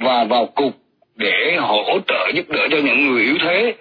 và 0.00 0.24
vào 0.24 0.46
cuộc 0.46 0.70
để 1.16 1.56
hỗ 1.60 1.98
trợ 2.06 2.30
giúp 2.34 2.48
đỡ 2.48 2.68
cho 2.70 2.76
những 2.76 3.06
người 3.06 3.22
yếu 3.22 3.36
thế, 3.40 3.74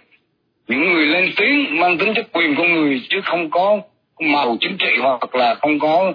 những 0.67 0.93
người 0.93 1.05
lên 1.05 1.31
tiếng 1.37 1.79
mang 1.79 1.97
tính 1.97 2.13
chất 2.13 2.27
quyền 2.31 2.55
con 2.55 2.73
người 2.73 3.01
chứ 3.09 3.21
không 3.23 3.49
có 3.49 3.79
màu 4.19 4.57
chính 4.61 4.77
trị 4.77 4.97
hoặc 5.01 5.35
là 5.35 5.55
không 5.55 5.79
có 5.79 6.13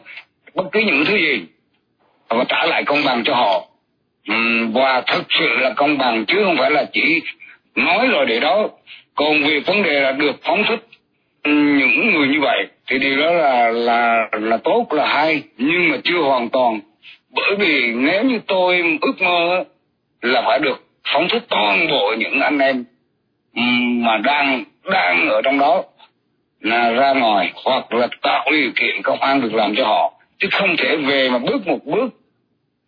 bất 0.55 0.65
cứ 0.73 0.81
những 0.81 1.05
thứ 1.05 1.17
gì 1.17 1.45
và 2.29 2.45
trả 2.49 2.67
lại 2.67 2.85
công 2.85 3.05
bằng 3.05 3.25
cho 3.25 3.35
họ. 3.35 3.65
Và 4.73 5.01
thực 5.01 5.25
sự 5.29 5.49
là 5.59 5.71
công 5.77 5.99
bằng 5.99 6.25
chứ 6.25 6.45
không 6.45 6.57
phải 6.59 6.71
là 6.71 6.85
chỉ 6.93 7.23
nói 7.75 8.07
rồi 8.07 8.27
để 8.27 8.41
đó. 8.41 8.69
Còn 9.15 9.45
việc 9.45 9.67
vấn 9.67 9.83
đề 9.83 10.01
là 10.01 10.13
được 10.13 10.37
phóng 10.43 10.65
thích 10.69 10.88
những 11.45 12.13
người 12.13 12.29
như 12.29 12.41
vậy, 12.41 12.67
thì 12.87 12.99
điều 12.99 13.17
đó 13.17 13.31
là 13.33 13.71
là 13.71 14.29
là 14.33 14.57
tốt, 14.57 14.87
là 14.93 15.07
hay, 15.07 15.43
nhưng 15.57 15.89
mà 15.89 15.97
chưa 16.05 16.19
hoàn 16.19 16.49
toàn. 16.49 16.81
Bởi 17.31 17.57
vì 17.59 17.93
nếu 17.95 18.25
như 18.25 18.41
tôi 18.47 18.99
ước 19.01 19.23
mơ 19.23 19.65
là 20.23 20.43
phải 20.47 20.59
được 20.59 20.85
phóng 21.13 21.29
thích 21.29 21.43
toàn 21.49 21.87
bộ 21.91 22.15
những 22.19 22.41
anh 22.41 22.59
em 22.59 22.85
mà 24.05 24.17
đang 24.17 24.65
đang 24.91 25.29
ở 25.29 25.43
trong 25.43 25.59
đó, 25.59 25.83
là 26.61 26.91
ra 26.91 27.13
ngoài, 27.13 27.53
hoặc 27.65 27.93
là 27.93 28.09
tạo 28.23 28.49
điều 28.51 28.71
kiện 28.77 29.03
công 29.03 29.21
an 29.21 29.41
việc 29.41 29.55
làm 29.55 29.75
cho 29.77 29.85
họ. 29.85 30.13
Chứ 30.39 30.49
không 30.53 30.77
thể 30.77 30.97
về 30.97 31.29
mà 31.31 31.39
bước 31.39 31.67
một 31.67 31.79
bước 31.85 32.09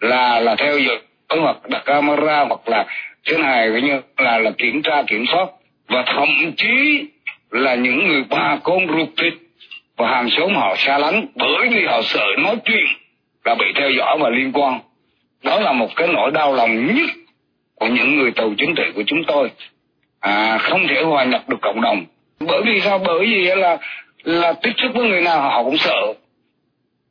là 0.00 0.40
là 0.40 0.56
theo 0.56 0.78
dõi 0.78 0.98
hoặc 1.40 1.68
đặt 1.68 1.82
camera, 1.84 2.44
hoặc 2.44 2.68
là 2.68 2.86
thế 3.26 3.38
này 3.38 3.70
với 3.70 3.82
như 3.82 4.00
là 4.18 4.38
là 4.38 4.50
kiểm 4.50 4.82
tra, 4.82 5.02
kiểm 5.02 5.24
soát. 5.32 5.46
Và 5.88 6.02
thậm 6.06 6.28
chí 6.56 7.04
là 7.50 7.74
những 7.74 8.08
người 8.08 8.24
bà 8.30 8.58
con 8.62 8.86
ruột 8.86 9.08
thịt. 9.16 9.34
Và 9.96 10.08
hàng 10.08 10.30
xóm 10.30 10.54
họ 10.54 10.74
xa 10.78 10.98
lánh 10.98 11.26
bởi 11.34 11.68
vì 11.70 11.84
họ 11.86 12.02
sợ 12.02 12.26
nói 12.38 12.56
chuyện 12.64 12.86
là 13.44 13.54
bị 13.54 13.64
theo 13.74 13.90
dõi 13.90 14.18
và 14.20 14.30
liên 14.30 14.52
quan. 14.52 14.80
Đó 15.44 15.60
là 15.60 15.72
một 15.72 15.88
cái 15.96 16.08
nỗi 16.08 16.30
đau 16.30 16.54
lòng 16.54 16.86
nhất 16.86 17.10
của 17.74 17.86
những 17.86 18.16
người 18.16 18.30
tù 18.30 18.54
chính 18.58 18.74
trị 18.74 18.82
của 18.94 19.02
chúng 19.06 19.24
tôi. 19.24 19.50
À, 20.20 20.58
không 20.58 20.86
thể 20.88 21.02
hòa 21.02 21.24
nhập 21.24 21.48
được 21.48 21.60
cộng 21.62 21.80
đồng. 21.80 22.04
Bởi 22.40 22.62
vì 22.64 22.80
sao? 22.80 22.98
Bởi 22.98 23.20
vì 23.20 23.44
là 23.44 23.78
là 24.24 24.52
tiếp 24.52 24.72
xúc 24.76 24.90
với 24.94 25.08
người 25.08 25.20
nào 25.20 25.40
họ 25.40 25.64
cũng 25.64 25.78
sợ. 25.78 26.14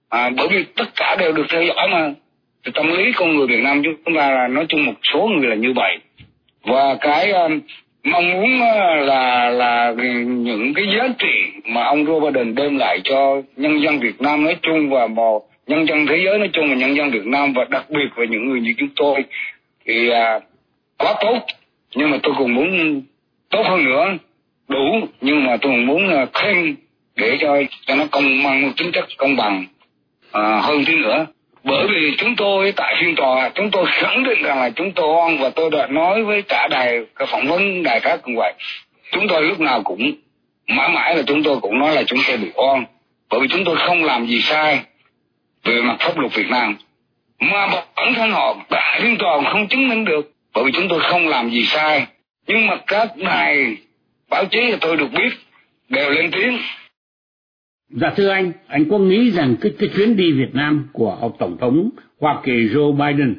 À, 0.09 0.29
bởi 0.37 0.47
vì 0.47 0.63
tất 0.63 0.95
cả 0.95 1.15
đều 1.19 1.31
được 1.31 1.45
theo 1.49 1.63
dõi 1.63 1.87
mà. 1.91 2.13
Thì 2.65 2.71
tâm 2.75 2.91
lý 2.97 3.11
con 3.11 3.35
người 3.35 3.47
Việt 3.47 3.63
Nam 3.63 3.81
chúng 3.83 4.15
ta 4.15 4.31
là 4.31 4.47
nói 4.47 4.65
chung 4.69 4.85
một 4.85 4.93
số 5.13 5.27
người 5.27 5.49
là 5.49 5.55
như 5.55 5.73
vậy. 5.75 5.97
Và 6.63 6.95
cái 7.01 7.31
um, 7.31 7.59
mong 8.11 8.31
muốn 8.31 8.61
là 9.05 9.49
là 9.49 9.93
những 10.27 10.73
cái 10.73 10.85
giá 10.97 11.07
trị 11.19 11.61
mà 11.65 11.83
ông 11.83 12.05
Joe 12.05 12.19
Biden 12.19 12.55
đem 12.55 12.77
lại 12.77 12.99
cho 13.03 13.41
nhân 13.55 13.81
dân 13.81 13.99
Việt 13.99 14.21
Nam 14.21 14.43
nói 14.43 14.55
chung 14.61 14.89
và 14.89 15.07
một 15.07 15.49
nhân 15.67 15.87
dân 15.87 16.05
thế 16.07 16.15
giới 16.25 16.37
nói 16.37 16.49
chung 16.53 16.69
và 16.69 16.75
nhân 16.75 16.95
dân 16.95 17.11
Việt 17.11 17.25
Nam 17.25 17.53
và 17.53 17.65
đặc 17.69 17.89
biệt 17.89 18.07
về 18.15 18.27
những 18.27 18.49
người 18.49 18.61
như 18.61 18.73
chúng 18.77 18.89
tôi 18.95 19.23
thì 19.85 20.09
à, 20.09 20.39
quá 20.97 21.15
tốt. 21.21 21.39
Nhưng 21.95 22.11
mà 22.11 22.17
tôi 22.23 22.33
cũng 22.37 22.55
muốn 22.55 23.01
tốt 23.49 23.63
hơn 23.65 23.85
nữa 23.85 24.17
đủ. 24.67 25.07
Nhưng 25.21 25.43
mà 25.45 25.57
tôi 25.57 25.71
cũng 25.71 25.85
muốn 25.85 26.07
ờ, 26.07 26.25
thêm 26.33 26.75
để 27.15 27.37
cho 27.41 27.61
cho 27.85 27.95
nó 27.95 28.05
công 28.11 28.43
bằng 28.43 28.71
tính 28.77 28.91
chất 28.91 29.05
công 29.17 29.35
bằng 29.35 29.65
à, 30.31 30.59
hơn 30.61 30.83
thế 30.87 30.95
nữa 30.95 31.25
bởi 31.63 31.87
vì 31.87 32.15
chúng 32.17 32.35
tôi 32.35 32.71
tại 32.71 32.95
phiên 33.01 33.15
tòa, 33.15 33.49
chúng 33.55 33.71
tôi 33.71 33.85
khẳng 33.87 34.23
định 34.23 34.43
rằng 34.43 34.59
là 34.59 34.69
chúng 34.69 34.91
tôi 34.91 35.07
oan 35.15 35.37
và 35.37 35.49
tôi 35.49 35.69
đã 35.71 35.87
nói 35.87 36.23
với 36.23 36.41
cả 36.41 36.67
đài, 36.71 36.99
cả 37.15 37.25
phỏng 37.25 37.47
vấn 37.47 37.83
đài 37.83 37.99
khác 37.99 38.19
cũng 38.23 38.35
vậy. 38.35 38.53
Chúng 39.11 39.27
tôi 39.27 39.43
lúc 39.43 39.59
nào 39.59 39.81
cũng 39.83 40.11
mãi 40.67 40.89
mãi 40.89 41.15
là 41.15 41.23
chúng 41.27 41.43
tôi 41.43 41.59
cũng 41.61 41.79
nói 41.79 41.95
là 41.95 42.03
chúng 42.03 42.19
tôi 42.27 42.37
bị 42.37 42.51
oan. 42.55 42.85
Bởi 43.29 43.39
vì 43.39 43.47
chúng 43.47 43.65
tôi 43.65 43.75
không 43.75 44.03
làm 44.03 44.27
gì 44.27 44.41
sai 44.41 44.79
về 45.63 45.81
mặt 45.81 45.95
pháp 45.99 46.17
luật 46.17 46.33
Việt 46.33 46.49
Nam. 46.49 46.77
Mà 47.39 47.67
bản 47.95 48.13
thân 48.13 48.31
họ 48.31 48.55
tại 48.69 48.99
phiên 49.01 49.17
tòa 49.17 49.41
không 49.51 49.67
chứng 49.67 49.87
minh 49.87 50.05
được. 50.05 50.31
Bởi 50.53 50.63
vì 50.63 50.71
chúng 50.71 50.87
tôi 50.87 50.99
không 50.99 51.27
làm 51.27 51.49
gì 51.49 51.65
sai. 51.65 52.05
Nhưng 52.47 52.67
mà 52.67 52.75
các 52.87 53.09
đài 53.17 53.77
báo 54.29 54.45
chí 54.45 54.59
thì 54.71 54.77
tôi 54.81 54.97
được 54.97 55.11
biết 55.11 55.29
đều 55.89 56.09
lên 56.09 56.31
tiếng. 56.31 56.59
Dạ 57.89 58.13
thưa 58.15 58.29
anh, 58.29 58.51
anh 58.67 58.85
có 58.89 58.97
nghĩ 58.97 59.31
rằng 59.31 59.55
cái, 59.61 59.71
cái 59.79 59.89
chuyến 59.95 60.15
đi 60.15 60.31
Việt 60.31 60.53
Nam 60.55 60.87
của 60.93 61.17
ông 61.21 61.31
Tổng 61.39 61.57
thống 61.57 61.89
Hoa 62.19 62.41
Kỳ 62.43 62.51
Joe 62.51 62.91
Biden 62.91 63.35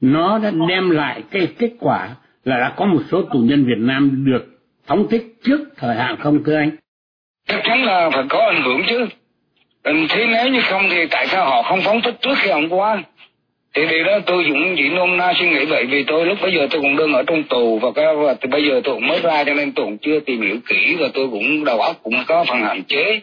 nó 0.00 0.38
đã 0.38 0.50
đem 0.68 0.90
lại 0.90 1.22
cái 1.30 1.48
kết 1.58 1.70
quả 1.80 2.08
là 2.44 2.58
đã 2.58 2.72
có 2.76 2.86
một 2.86 3.02
số 3.10 3.22
tù 3.22 3.38
nhân 3.38 3.64
Việt 3.64 3.78
Nam 3.78 4.24
được 4.26 4.44
phóng 4.86 5.08
thích 5.08 5.22
trước 5.44 5.60
thời 5.76 5.96
hạn 5.96 6.16
không 6.16 6.44
thưa 6.44 6.56
anh? 6.56 6.70
Chắc 7.48 7.60
chắn 7.64 7.84
là 7.84 8.10
phải 8.10 8.24
có 8.28 8.38
ảnh 8.38 8.62
hưởng 8.62 8.82
chứ. 8.88 9.06
Ừ, 9.82 9.92
thế 10.08 10.26
nếu 10.26 10.48
như 10.48 10.60
không 10.70 10.82
thì 10.90 11.06
tại 11.10 11.26
sao 11.26 11.50
họ 11.50 11.62
không 11.62 11.80
phóng 11.84 12.00
thích 12.00 12.14
trước 12.20 12.34
khi 12.36 12.50
ông 12.50 12.68
qua? 12.68 13.02
Thì 13.74 13.86
điều 13.90 14.04
đó 14.04 14.18
tôi 14.26 14.44
cũng 14.48 14.74
chỉ 14.76 14.88
nôm 14.88 15.16
na 15.16 15.32
suy 15.36 15.50
nghĩ 15.50 15.64
vậy 15.64 15.86
vì 15.90 16.04
tôi 16.04 16.26
lúc 16.26 16.38
bây 16.42 16.52
giờ 16.54 16.66
tôi 16.70 16.80
cũng 16.80 16.96
đang 16.96 17.12
ở 17.12 17.22
trong 17.26 17.42
tù 17.42 17.78
và 17.78 17.88
cái 17.94 18.04
và 18.16 18.34
từ 18.34 18.48
bây 18.48 18.64
giờ 18.64 18.80
tôi 18.84 18.94
cũng 18.94 19.06
mới 19.06 19.20
ra 19.20 19.44
cho 19.44 19.54
nên 19.54 19.72
tôi 19.72 19.86
cũng 19.86 19.98
chưa 19.98 20.20
tìm 20.20 20.42
hiểu 20.42 20.56
kỹ 20.66 20.96
và 21.00 21.08
tôi 21.14 21.28
cũng 21.30 21.64
đầu 21.64 21.80
óc 21.80 21.96
cũng 22.02 22.14
có 22.26 22.44
phần 22.48 22.60
hạn 22.62 22.82
chế 22.84 23.20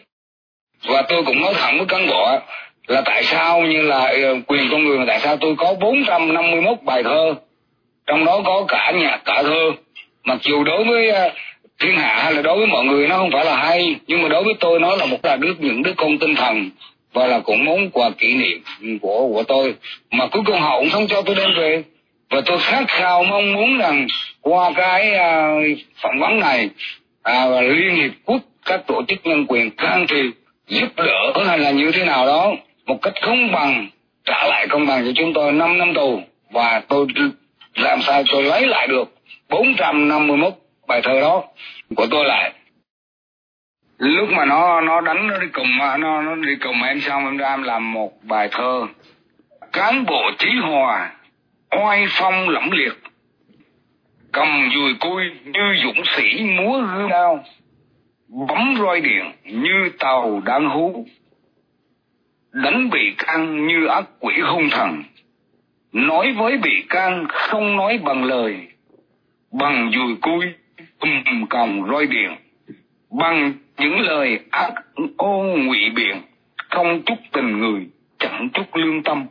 và 0.88 1.02
tôi 1.02 1.22
cũng 1.22 1.40
nói 1.40 1.54
thẳng 1.54 1.78
với 1.78 1.86
cán 1.86 2.06
bộ 2.06 2.38
là 2.86 3.02
tại 3.04 3.24
sao 3.24 3.60
như 3.60 3.82
là 3.82 3.98
ờ, 3.98 4.40
quyền 4.46 4.68
con 4.70 4.84
người 4.84 4.98
mà 4.98 5.04
tại 5.06 5.20
sao 5.20 5.36
tôi 5.36 5.54
có 5.58 5.74
451 5.80 6.78
bài 6.82 7.02
thơ 7.02 7.34
trong 8.06 8.24
đó 8.24 8.40
có 8.44 8.64
cả 8.68 8.92
nhạc 8.94 9.20
cả 9.24 9.42
thơ. 9.42 9.70
Mặc 10.24 10.38
dù 10.42 10.64
đối 10.64 10.84
với 10.84 11.10
ờ, 11.10 11.30
thiên 11.80 11.96
hạ 11.96 12.20
hay 12.22 12.34
là 12.34 12.42
đối 12.42 12.58
với 12.58 12.66
mọi 12.66 12.84
người 12.84 13.08
nó 13.08 13.16
không 13.16 13.30
phải 13.32 13.44
là 13.44 13.56
hay 13.56 13.96
nhưng 14.06 14.22
mà 14.22 14.28
đối 14.28 14.44
với 14.44 14.54
tôi 14.60 14.80
nó 14.80 14.96
là 14.96 15.06
một 15.06 15.24
là 15.24 15.36
đứa 15.36 15.52
những 15.58 15.82
đứa 15.82 15.92
con 15.96 16.18
tinh 16.18 16.34
thần 16.34 16.70
và 17.12 17.26
là 17.26 17.38
cũng 17.38 17.64
muốn 17.64 17.90
quà 17.90 18.10
kỷ 18.18 18.34
niệm 18.34 18.98
của 18.98 19.28
của 19.28 19.42
tôi. 19.42 19.74
Mà 20.10 20.26
cuối 20.26 20.42
cùng 20.46 20.60
họ 20.60 20.78
cũng 20.78 20.90
không 20.90 21.06
cho 21.08 21.22
tôi 21.22 21.34
đem 21.34 21.50
về. 21.56 21.82
Và 22.30 22.40
tôi 22.46 22.58
khát 22.58 22.84
khao 22.88 23.24
mong 23.24 23.52
muốn 23.52 23.78
rằng 23.78 24.06
qua 24.40 24.70
cái 24.76 25.14
à, 25.14 25.54
phỏng 26.02 26.18
vấn 26.20 26.40
này 26.40 26.68
à, 27.22 27.48
và 27.48 27.60
liên 27.60 27.96
hiệp 27.96 28.10
quốc 28.24 28.40
các 28.64 28.86
tổ 28.86 29.02
chức 29.08 29.26
nhân 29.26 29.46
quyền 29.48 29.70
can 29.70 30.06
thiệp 30.06 30.30
giúp 30.70 30.88
đỡ 30.96 31.32
hay 31.46 31.58
là 31.58 31.70
như 31.70 31.92
thế 31.92 32.04
nào 32.04 32.26
đó, 32.26 32.52
một 32.86 33.02
cách 33.02 33.14
công 33.22 33.52
bằng, 33.52 33.88
trả 34.24 34.46
lại 34.46 34.66
công 34.68 34.86
bằng 34.86 35.04
cho 35.04 35.12
chúng 35.16 35.32
tôi 35.34 35.52
5 35.52 35.78
năm 35.78 35.94
tù. 35.94 36.22
Và 36.50 36.82
tôi 36.88 37.06
làm 37.74 38.02
sao 38.02 38.22
tôi 38.32 38.42
lấy 38.42 38.66
lại 38.66 38.86
được 38.86 39.14
451 39.48 40.52
bài 40.88 41.00
thơ 41.04 41.20
đó 41.20 41.44
của 41.96 42.06
tôi 42.10 42.24
lại. 42.24 42.52
Lúc 43.98 44.28
mà 44.32 44.44
nó 44.44 44.80
nó 44.80 45.00
đánh, 45.00 45.26
nó 45.26 45.38
đi 45.38 45.46
cùng, 45.52 45.78
nó 45.78 46.22
nó 46.22 46.34
đi 46.34 46.56
cùng 46.64 46.82
em 46.82 47.00
xong 47.00 47.24
em 47.24 47.36
ra 47.36 47.48
em 47.48 47.62
làm 47.62 47.92
một 47.92 48.12
bài 48.22 48.48
thơ. 48.52 48.86
Cán 49.72 50.06
bộ 50.06 50.22
trí 50.38 50.48
hòa, 50.62 51.12
oai 51.70 52.06
phong 52.10 52.48
lẫm 52.48 52.70
liệt. 52.70 52.92
Cầm 54.32 54.70
dùi 54.74 54.94
cui 55.00 55.22
như 55.44 55.74
dũng 55.82 56.04
sĩ 56.04 56.42
múa 56.42 56.80
gươm 56.80 57.08
đao 57.08 57.44
bấm 58.30 58.74
roi 58.78 59.00
điện 59.00 59.24
như 59.44 59.90
tàu 59.98 60.42
đang 60.44 60.68
hú. 60.70 61.06
Đánh 62.52 62.90
bị 62.90 63.14
can 63.18 63.66
như 63.66 63.86
ác 63.86 64.04
quỷ 64.20 64.34
hung 64.52 64.68
thần. 64.70 65.02
Nói 65.92 66.32
với 66.32 66.58
bị 66.58 66.84
can 66.88 67.26
không 67.28 67.76
nói 67.76 68.00
bằng 68.04 68.24
lời. 68.24 68.56
Bằng 69.52 69.90
dùi 69.94 70.16
cui 70.22 70.46
ùm 70.98 71.46
còng 71.46 71.88
roi 71.90 72.06
điện. 72.06 72.30
Bằng 73.10 73.52
những 73.78 74.00
lời 74.00 74.40
ác 74.50 74.74
ô 75.16 75.42
ngụy 75.42 75.90
biện 75.94 76.16
không 76.70 77.02
chút 77.06 77.18
tình 77.32 77.58
người 77.58 77.86
chẳng 78.18 78.48
chút 78.54 78.76
lương 78.76 79.02
tâm. 79.02 79.26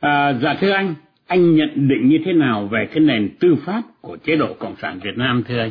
À, 0.00 0.32
dạ 0.42 0.54
thưa 0.60 0.72
anh 0.72 0.94
anh 1.26 1.54
nhận 1.54 1.88
định 1.88 2.08
như 2.08 2.18
thế 2.24 2.32
nào 2.32 2.66
về 2.66 2.88
cái 2.90 3.00
nền 3.00 3.36
tư 3.40 3.56
pháp 3.66 3.82
của 4.00 4.16
chế 4.24 4.36
độ 4.36 4.54
cộng 4.58 4.76
sản 4.76 5.00
việt 5.04 5.16
nam 5.16 5.42
thưa 5.48 5.58
anh? 5.60 5.70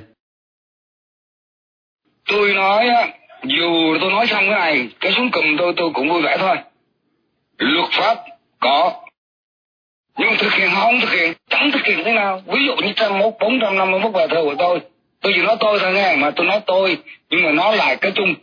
Tôi 2.29 2.53
nói 2.53 2.87
á, 2.87 3.07
dù 3.43 3.97
tôi 4.01 4.11
nói 4.11 4.27
xong 4.27 4.49
cái 4.49 4.59
này, 4.59 4.89
cái 4.99 5.11
xuống 5.11 5.29
cầm 5.31 5.57
tôi 5.57 5.73
tôi 5.77 5.89
cũng 5.93 6.09
vui 6.09 6.21
vẻ 6.21 6.37
thôi. 6.39 6.55
Luật 7.57 7.89
pháp 7.91 8.17
có, 8.59 8.93
nhưng 10.17 10.35
thực 10.37 10.53
hiện 10.53 10.69
không 10.75 10.99
thực 10.99 11.11
hiện, 11.11 11.33
chẳng 11.49 11.71
thực 11.71 11.85
hiện 11.85 12.03
thế 12.05 12.13
nào. 12.13 12.41
Ví 12.45 12.65
dụ 12.65 12.75
như 12.75 12.93
trăm 12.95 13.19
một, 13.19 13.39
bốn 13.39 13.59
trăm 13.59 13.77
năm 13.77 13.91
mươi 13.91 13.99
mốt 13.99 14.13
bài 14.13 14.27
thơ 14.27 14.41
của 14.43 14.55
tôi 14.59 14.79
tôi 15.21 15.33
chỉ 15.35 15.41
nói 15.41 15.55
tôi 15.59 15.79
thôi 15.79 15.93
nghe, 15.93 16.15
mà 16.15 16.31
tôi 16.31 16.45
nói 16.45 16.61
tôi, 16.65 16.97
nhưng 17.29 17.43
mà 17.43 17.51
nó 17.51 17.71
lại 17.71 17.97
cái 17.97 18.11
chung 18.15 18.33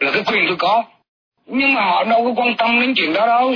là 0.00 0.10
cái 0.12 0.22
quyền 0.26 0.44
tôi 0.46 0.56
có. 0.56 0.84
Nhưng 1.46 1.74
mà 1.74 1.84
họ 1.84 2.04
đâu 2.04 2.24
có 2.24 2.42
quan 2.42 2.54
tâm 2.56 2.80
đến 2.80 2.94
chuyện 2.96 3.12
đó 3.12 3.26
đâu. 3.26 3.54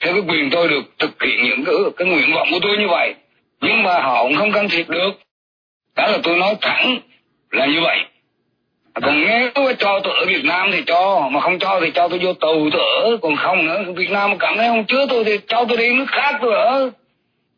Theo 0.00 0.12
cái 0.12 0.22
quyền 0.28 0.50
tôi 0.50 0.68
được 0.68 0.82
thực 0.98 1.22
hiện 1.22 1.44
những 1.44 1.64
cái 1.64 1.74
cái 1.96 2.08
nguyện 2.08 2.32
vọng 2.34 2.48
của 2.50 2.58
tôi 2.62 2.76
như 2.78 2.88
vậy. 2.88 3.14
Nhưng 3.60 3.82
mà 3.82 4.00
họ 4.00 4.22
cũng 4.22 4.36
không 4.36 4.52
can 4.52 4.68
thiệp 4.68 4.88
được. 4.88 5.10
Đó 5.96 6.06
là 6.06 6.18
tôi 6.22 6.36
nói 6.36 6.56
thẳng 6.60 6.98
là 7.50 7.66
như 7.66 7.80
vậy 7.82 7.98
còn 8.94 9.20
nếu 9.20 9.50
cho 9.78 10.00
tôi 10.04 10.14
ở 10.20 10.26
Việt 10.26 10.44
Nam 10.44 10.70
thì 10.72 10.82
cho 10.86 11.28
mà 11.32 11.40
không 11.40 11.58
cho 11.58 11.80
thì 11.80 11.90
cho 11.94 12.08
tôi 12.08 12.18
vô 12.18 12.32
tù 12.32 12.70
tôi 12.72 12.82
ở. 13.02 13.16
Còn 13.22 13.36
không 13.36 13.66
nữa 13.66 13.84
Việt 13.96 14.10
Nam 14.10 14.38
cảm 14.38 14.56
thấy 14.56 14.68
không 14.68 14.84
chứa 14.84 15.06
tôi 15.08 15.24
thì 15.24 15.38
cho 15.46 15.64
tôi 15.68 15.76
đi 15.76 15.94
nước 15.94 16.04
khác 16.08 16.38
tôi 16.42 16.54
ở. 16.54 16.90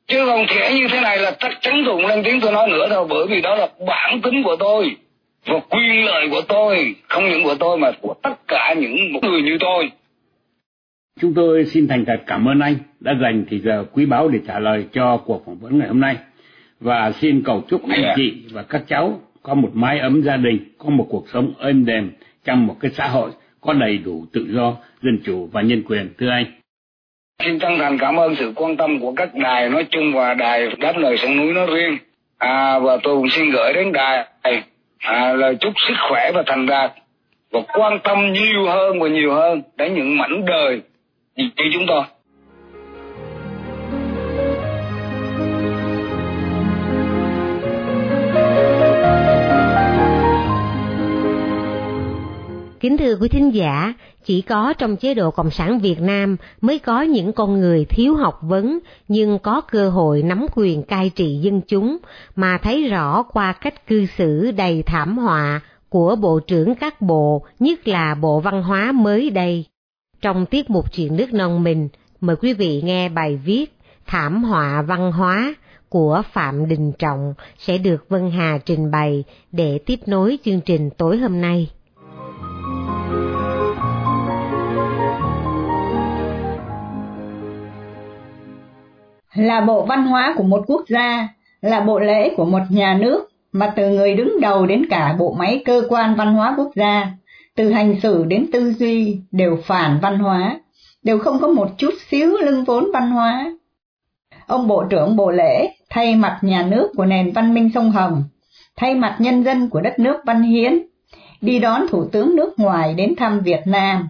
Chứ 0.07 0.27
không 0.27 0.47
thể 0.49 0.75
như 0.75 0.89
thế 0.89 1.01
này 1.01 1.19
là 1.19 1.31
chắc 1.31 1.53
chắn 1.61 1.83
tôi 1.87 2.03
lên 2.03 2.23
tiếng 2.25 2.41
tôi 2.41 2.53
nói 2.53 2.69
nữa 2.69 2.89
đâu 2.91 3.07
bởi 3.11 3.27
vì 3.27 3.41
đó 3.41 3.55
là 3.55 3.69
bản 3.87 4.21
tính 4.21 4.43
của 4.43 4.57
tôi 4.57 4.97
và 5.47 5.61
quyền 5.71 6.05
lợi 6.05 6.29
của 6.31 6.41
tôi 6.49 6.95
không 7.09 7.29
những 7.29 7.45
của 7.45 7.55
tôi 7.55 7.79
mà 7.79 7.91
của 8.01 8.15
tất 8.23 8.49
cả 8.49 8.75
những 8.79 8.97
người 9.23 9.43
như 9.43 9.57
tôi. 9.61 9.91
Chúng 11.21 11.35
tôi 11.35 11.65
xin 11.65 11.89
thành 11.89 12.05
thật 12.05 12.21
cảm 12.27 12.49
ơn 12.49 12.61
anh 12.61 12.77
đã 13.01 13.13
dành 13.23 13.45
thì 13.51 13.61
giờ 13.61 13.85
quý 13.93 14.07
báu 14.07 14.29
để 14.29 14.39
trả 14.47 14.59
lời 14.59 14.85
cho 14.93 15.17
cuộc 15.17 15.43
phỏng 15.47 15.59
vấn 15.61 15.79
ngày 15.79 15.89
hôm 15.89 16.01
nay. 16.01 16.17
Và 16.81 17.13
xin 17.13 17.43
cầu 17.45 17.65
chúc 17.69 17.89
anh 17.89 18.03
yeah. 18.03 18.17
chị 18.17 18.33
và 18.53 18.63
các 18.63 18.83
cháu 18.89 19.21
có 19.45 19.55
một 19.55 19.71
mái 19.73 19.99
ấm 19.99 20.23
gia 20.23 20.37
đình, 20.37 20.59
có 20.79 20.91
một 20.91 21.07
cuộc 21.11 21.29
sống 21.33 21.53
êm 21.61 21.85
đềm 21.87 22.13
trong 22.45 22.67
một 22.67 22.77
cái 22.81 22.91
xã 22.91 23.09
hội 23.09 23.31
có 23.61 23.73
đầy 23.73 23.99
đủ 23.99 24.25
tự 24.33 24.47
do, 24.51 24.77
dân 25.03 25.19
chủ 25.25 25.49
và 25.53 25.63
nhân 25.63 25.83
quyền. 25.89 26.15
Thưa 26.19 26.31
anh. 26.31 26.45
Xin 27.45 27.59
chân 27.59 27.79
thành 27.79 27.99
cảm 27.99 28.17
ơn 28.17 28.35
sự 28.37 28.53
quan 28.57 28.77
tâm 28.77 29.01
của 29.01 29.13
các 29.17 29.35
đài 29.35 29.69
nói 29.69 29.87
chung 29.91 30.13
và 30.13 30.35
đài 30.35 30.69
đáp 30.79 30.97
lời 30.97 31.17
sông 31.17 31.37
núi 31.37 31.53
nói 31.53 31.67
riêng. 31.75 31.99
À, 32.39 32.79
và 32.79 32.97
tôi 33.03 33.17
cũng 33.17 33.29
xin 33.31 33.51
gửi 33.51 33.73
đến 33.73 33.93
đài 33.93 34.27
à, 34.99 35.33
lời 35.33 35.57
chúc 35.61 35.73
sức 35.89 35.95
khỏe 36.09 36.33
và 36.35 36.43
thành 36.47 36.67
đạt 36.67 36.93
và 37.51 37.61
quan 37.73 37.99
tâm 38.05 38.33
nhiều 38.33 38.67
hơn 38.67 39.01
và 39.01 39.09
nhiều 39.09 39.35
hơn 39.35 39.63
đến 39.77 39.95
những 39.95 40.19
mảnh 40.19 40.45
đời 40.45 40.81
như 41.37 41.51
chúng 41.73 41.85
tôi. 41.87 42.03
Kính 52.85 52.97
thưa 52.97 53.17
quý 53.21 53.29
thính 53.29 53.55
giả, 53.55 53.95
chỉ 54.25 54.41
có 54.41 54.73
trong 54.79 54.97
chế 54.97 55.15
độ 55.15 55.31
Cộng 55.31 55.51
sản 55.51 55.79
Việt 55.79 56.01
Nam 56.01 56.37
mới 56.61 56.79
có 56.79 57.03
những 57.03 57.33
con 57.33 57.61
người 57.61 57.85
thiếu 57.85 58.15
học 58.15 58.39
vấn 58.43 58.79
nhưng 59.09 59.39
có 59.39 59.61
cơ 59.61 59.91
hội 59.91 60.23
nắm 60.23 60.47
quyền 60.55 60.83
cai 60.83 61.11
trị 61.11 61.39
dân 61.43 61.61
chúng 61.69 61.97
mà 62.37 62.59
thấy 62.59 62.89
rõ 62.89 63.23
qua 63.23 63.53
cách 63.53 63.87
cư 63.87 64.07
xử 64.07 64.51
đầy 64.51 64.83
thảm 64.83 65.19
họa 65.19 65.61
của 65.89 66.17
Bộ 66.17 66.41
trưởng 66.41 66.75
các 66.75 67.01
bộ, 67.01 67.43
nhất 67.61 67.89
là 67.89 68.15
Bộ 68.15 68.41
Văn 68.41 68.63
hóa 68.63 68.93
mới 68.93 69.31
đây. 69.31 69.65
Trong 70.21 70.47
tiết 70.47 70.71
mục 70.71 70.93
chuyện 70.93 71.17
nước 71.17 71.35
non 71.35 71.63
mình, 71.63 71.89
mời 72.21 72.37
quý 72.37 72.53
vị 72.53 72.83
nghe 72.85 73.09
bài 73.09 73.41
viết 73.45 73.79
Thảm 74.07 74.45
họa 74.45 74.83
văn 74.83 75.13
hóa 75.13 75.55
của 75.89 76.23
Phạm 76.33 76.69
Đình 76.69 76.93
Trọng 76.99 77.35
sẽ 77.59 77.79
được 77.79 78.09
Vân 78.09 78.31
Hà 78.31 78.59
trình 78.65 78.91
bày 78.91 79.25
để 79.53 79.79
tiếp 79.87 80.01
nối 80.07 80.39
chương 80.45 80.61
trình 80.61 80.91
tối 80.91 81.17
hôm 81.19 81.41
nay. 81.41 81.69
Là 89.35 89.61
bộ 89.61 89.85
văn 89.85 90.07
hóa 90.07 90.35
của 90.37 90.43
một 90.43 90.65
quốc 90.67 90.85
gia, 90.89 91.29
là 91.61 91.81
bộ 91.81 91.99
lễ 91.99 92.35
của 92.37 92.45
một 92.45 92.63
nhà 92.71 92.99
nước, 93.01 93.29
mà 93.53 93.73
từ 93.77 93.89
người 93.89 94.15
đứng 94.15 94.41
đầu 94.41 94.67
đến 94.67 94.87
cả 94.91 95.17
bộ 95.19 95.37
máy 95.39 95.63
cơ 95.65 95.83
quan 95.89 96.15
văn 96.15 96.35
hóa 96.35 96.55
quốc 96.57 96.71
gia, 96.75 97.07
từ 97.57 97.71
hành 97.71 98.01
xử 98.03 98.25
đến 98.25 98.47
tư 98.53 98.73
duy 98.73 99.19
đều 99.31 99.59
phản 99.67 99.99
văn 100.03 100.19
hóa, 100.19 100.61
đều 101.03 101.19
không 101.19 101.39
có 101.41 101.49
một 101.49 101.69
chút 101.79 101.95
xíu 102.11 102.37
lưng 102.37 102.65
vốn 102.65 102.91
văn 102.93 103.11
hóa. 103.11 103.53
Ông 104.47 104.69
Bộ 104.69 104.85
trưởng 104.91 105.17
Bộ 105.17 105.31
Lễ 105.31 105.75
thay 105.91 106.15
mặt 106.15 106.39
nhà 106.43 106.63
nước 106.63 106.91
của 106.97 107.05
nền 107.05 107.33
văn 107.33 107.55
minh 107.55 107.71
sông 107.75 107.91
Hồng, 107.91 108.23
thay 108.77 108.95
mặt 108.95 109.17
nhân 109.19 109.45
dân 109.45 109.69
của 109.69 109.81
đất 109.81 109.99
nước 109.99 110.17
Văn 110.27 110.43
Hiến, 110.43 110.83
đi 111.41 111.59
đón 111.59 111.87
Thủ 111.91 112.05
tướng 112.13 112.37
nước 112.37 112.55
ngoài 112.57 112.95
đến 112.95 113.15
thăm 113.17 113.41
Việt 113.41 113.61
Nam. 113.67 114.09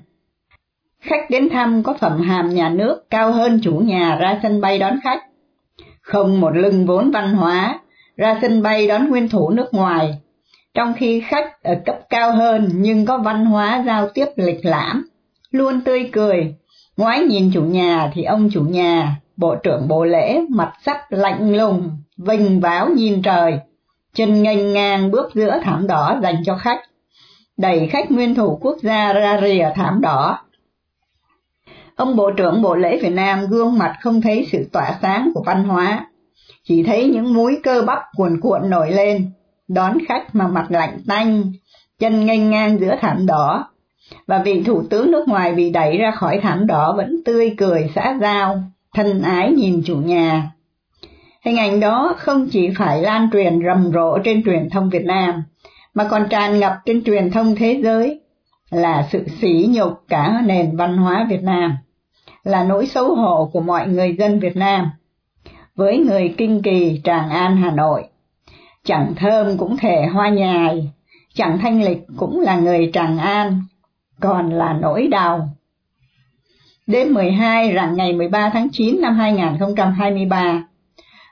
Khách 1.04 1.30
đến 1.30 1.48
thăm 1.48 1.82
có 1.82 1.94
phẩm 2.00 2.20
hàm 2.20 2.54
nhà 2.54 2.68
nước 2.68 3.10
cao 3.10 3.32
hơn 3.32 3.60
chủ 3.62 3.72
nhà 3.72 4.16
ra 4.20 4.40
sân 4.42 4.60
bay 4.60 4.78
đón 4.78 4.98
khách. 5.02 5.22
Không 6.00 6.40
một 6.40 6.50
lưng 6.50 6.86
vốn 6.86 7.10
văn 7.10 7.34
hóa, 7.34 7.80
ra 8.16 8.38
sân 8.42 8.62
bay 8.62 8.86
đón 8.86 9.08
nguyên 9.08 9.28
thủ 9.28 9.50
nước 9.50 9.74
ngoài, 9.74 10.18
trong 10.74 10.94
khi 10.96 11.20
khách 11.20 11.62
ở 11.62 11.74
cấp 11.86 11.98
cao 12.08 12.32
hơn 12.32 12.68
nhưng 12.74 13.06
có 13.06 13.18
văn 13.18 13.44
hóa 13.44 13.82
giao 13.86 14.08
tiếp 14.08 14.26
lịch 14.36 14.64
lãm, 14.64 15.06
luôn 15.50 15.80
tươi 15.80 16.10
cười. 16.12 16.54
Ngoái 16.96 17.20
nhìn 17.20 17.50
chủ 17.54 17.62
nhà 17.62 18.10
thì 18.14 18.22
ông 18.22 18.50
chủ 18.52 18.62
nhà, 18.62 19.16
bộ 19.36 19.54
trưởng 19.54 19.88
bộ 19.88 20.04
lễ 20.04 20.40
mặt 20.50 20.72
sắc 20.84 21.12
lạnh 21.12 21.56
lùng, 21.56 21.90
vinh 22.16 22.60
váo 22.60 22.88
nhìn 22.88 23.22
trời, 23.22 23.58
chân 24.14 24.42
nghênh 24.42 24.72
ngang 24.72 25.10
bước 25.10 25.30
giữa 25.34 25.60
thảm 25.62 25.86
đỏ 25.86 26.18
dành 26.22 26.36
cho 26.44 26.56
khách, 26.56 26.80
đẩy 27.56 27.88
khách 27.88 28.10
nguyên 28.10 28.34
thủ 28.34 28.58
quốc 28.60 28.76
gia 28.82 29.12
ra 29.12 29.40
rìa 29.42 29.70
thảm 29.74 30.00
đỏ. 30.00 30.43
Ông 31.96 32.16
Bộ 32.16 32.30
trưởng 32.30 32.62
Bộ 32.62 32.74
lễ 32.74 32.98
Việt 33.02 33.12
Nam 33.12 33.46
gương 33.46 33.78
mặt 33.78 33.96
không 34.00 34.20
thấy 34.20 34.46
sự 34.52 34.68
tỏa 34.72 34.98
sáng 35.02 35.30
của 35.34 35.42
văn 35.46 35.64
hóa, 35.64 36.06
chỉ 36.64 36.82
thấy 36.82 37.04
những 37.08 37.34
múi 37.34 37.58
cơ 37.62 37.82
bắp 37.82 37.98
cuồn 38.16 38.40
cuộn 38.40 38.70
nổi 38.70 38.92
lên, 38.92 39.30
đón 39.68 39.98
khách 40.08 40.34
mà 40.34 40.48
mặt 40.48 40.66
lạnh 40.68 40.98
tanh, 41.08 41.52
chân 41.98 42.26
nghênh 42.26 42.50
ngang 42.50 42.80
giữa 42.80 42.96
thảm 43.00 43.26
đỏ, 43.26 43.70
và 44.26 44.38
vị 44.38 44.62
thủ 44.62 44.82
tướng 44.90 45.10
nước 45.10 45.28
ngoài 45.28 45.54
bị 45.54 45.70
đẩy 45.70 45.98
ra 45.98 46.10
khỏi 46.10 46.40
thảm 46.42 46.66
đỏ 46.66 46.94
vẫn 46.96 47.16
tươi 47.24 47.54
cười 47.58 47.90
xã 47.94 48.18
giao, 48.20 48.62
thân 48.94 49.22
ái 49.22 49.52
nhìn 49.52 49.82
chủ 49.86 49.96
nhà. 49.96 50.50
Hình 51.44 51.56
ảnh 51.56 51.80
đó 51.80 52.14
không 52.18 52.48
chỉ 52.52 52.70
phải 52.78 53.02
lan 53.02 53.28
truyền 53.32 53.60
rầm 53.66 53.90
rộ 53.92 54.18
trên 54.24 54.44
truyền 54.44 54.70
thông 54.70 54.90
Việt 54.90 55.04
Nam, 55.04 55.42
mà 55.94 56.04
còn 56.10 56.26
tràn 56.30 56.60
ngập 56.60 56.72
trên 56.86 57.04
truyền 57.04 57.30
thông 57.30 57.54
thế 57.54 57.80
giới, 57.82 58.20
là 58.70 59.08
sự 59.12 59.24
sỉ 59.40 59.68
nhục 59.70 59.92
cả 60.08 60.42
nền 60.44 60.76
văn 60.76 60.96
hóa 60.96 61.26
Việt 61.30 61.42
Nam, 61.42 61.76
là 62.44 62.64
nỗi 62.64 62.86
xấu 62.86 63.14
hổ 63.14 63.50
của 63.52 63.60
mọi 63.60 63.88
người 63.88 64.16
dân 64.18 64.40
Việt 64.40 64.56
Nam. 64.56 64.90
Với 65.74 65.98
người 65.98 66.34
kinh 66.38 66.62
kỳ 66.62 67.00
Tràng 67.04 67.30
An 67.30 67.56
Hà 67.56 67.70
Nội, 67.70 68.04
chẳng 68.84 69.14
thơm 69.16 69.58
cũng 69.58 69.76
thể 69.76 70.06
hoa 70.06 70.28
nhài, 70.28 70.92
chẳng 71.34 71.58
thanh 71.58 71.82
lịch 71.82 71.98
cũng 72.16 72.40
là 72.40 72.56
người 72.56 72.90
Tràng 72.92 73.18
An, 73.18 73.62
còn 74.20 74.50
là 74.50 74.72
nỗi 74.72 75.06
đau. 75.06 75.48
Đêm 76.86 77.14
12 77.14 77.74
rạng 77.74 77.96
ngày 77.96 78.12
13 78.12 78.50
tháng 78.52 78.68
9 78.72 79.00
năm 79.00 79.14
2023, 79.14 80.64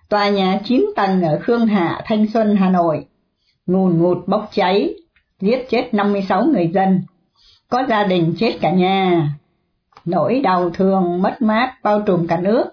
tòa 0.09 0.29
nhà 0.29 0.61
9 0.65 0.87
tầng 0.97 1.23
ở 1.23 1.39
Khương 1.43 1.67
Hạ, 1.67 2.01
Thanh 2.05 2.27
Xuân, 2.27 2.57
Hà 2.57 2.71
Nội, 2.71 3.07
ngùn 3.67 3.99
ngụt 3.99 4.19
bốc 4.27 4.51
cháy, 4.53 4.95
giết 5.41 5.67
chết 5.71 5.95
56 5.95 6.45
người 6.45 6.71
dân, 6.75 7.03
có 7.69 7.85
gia 7.89 8.05
đình 8.05 8.35
chết 8.39 8.59
cả 8.61 8.71
nhà. 8.71 9.35
Nỗi 10.05 10.41
đau 10.41 10.71
thương 10.71 11.23
mất 11.23 11.43
mát 11.43 11.75
bao 11.83 12.03
trùm 12.03 12.27
cả 12.27 12.37
nước. 12.37 12.65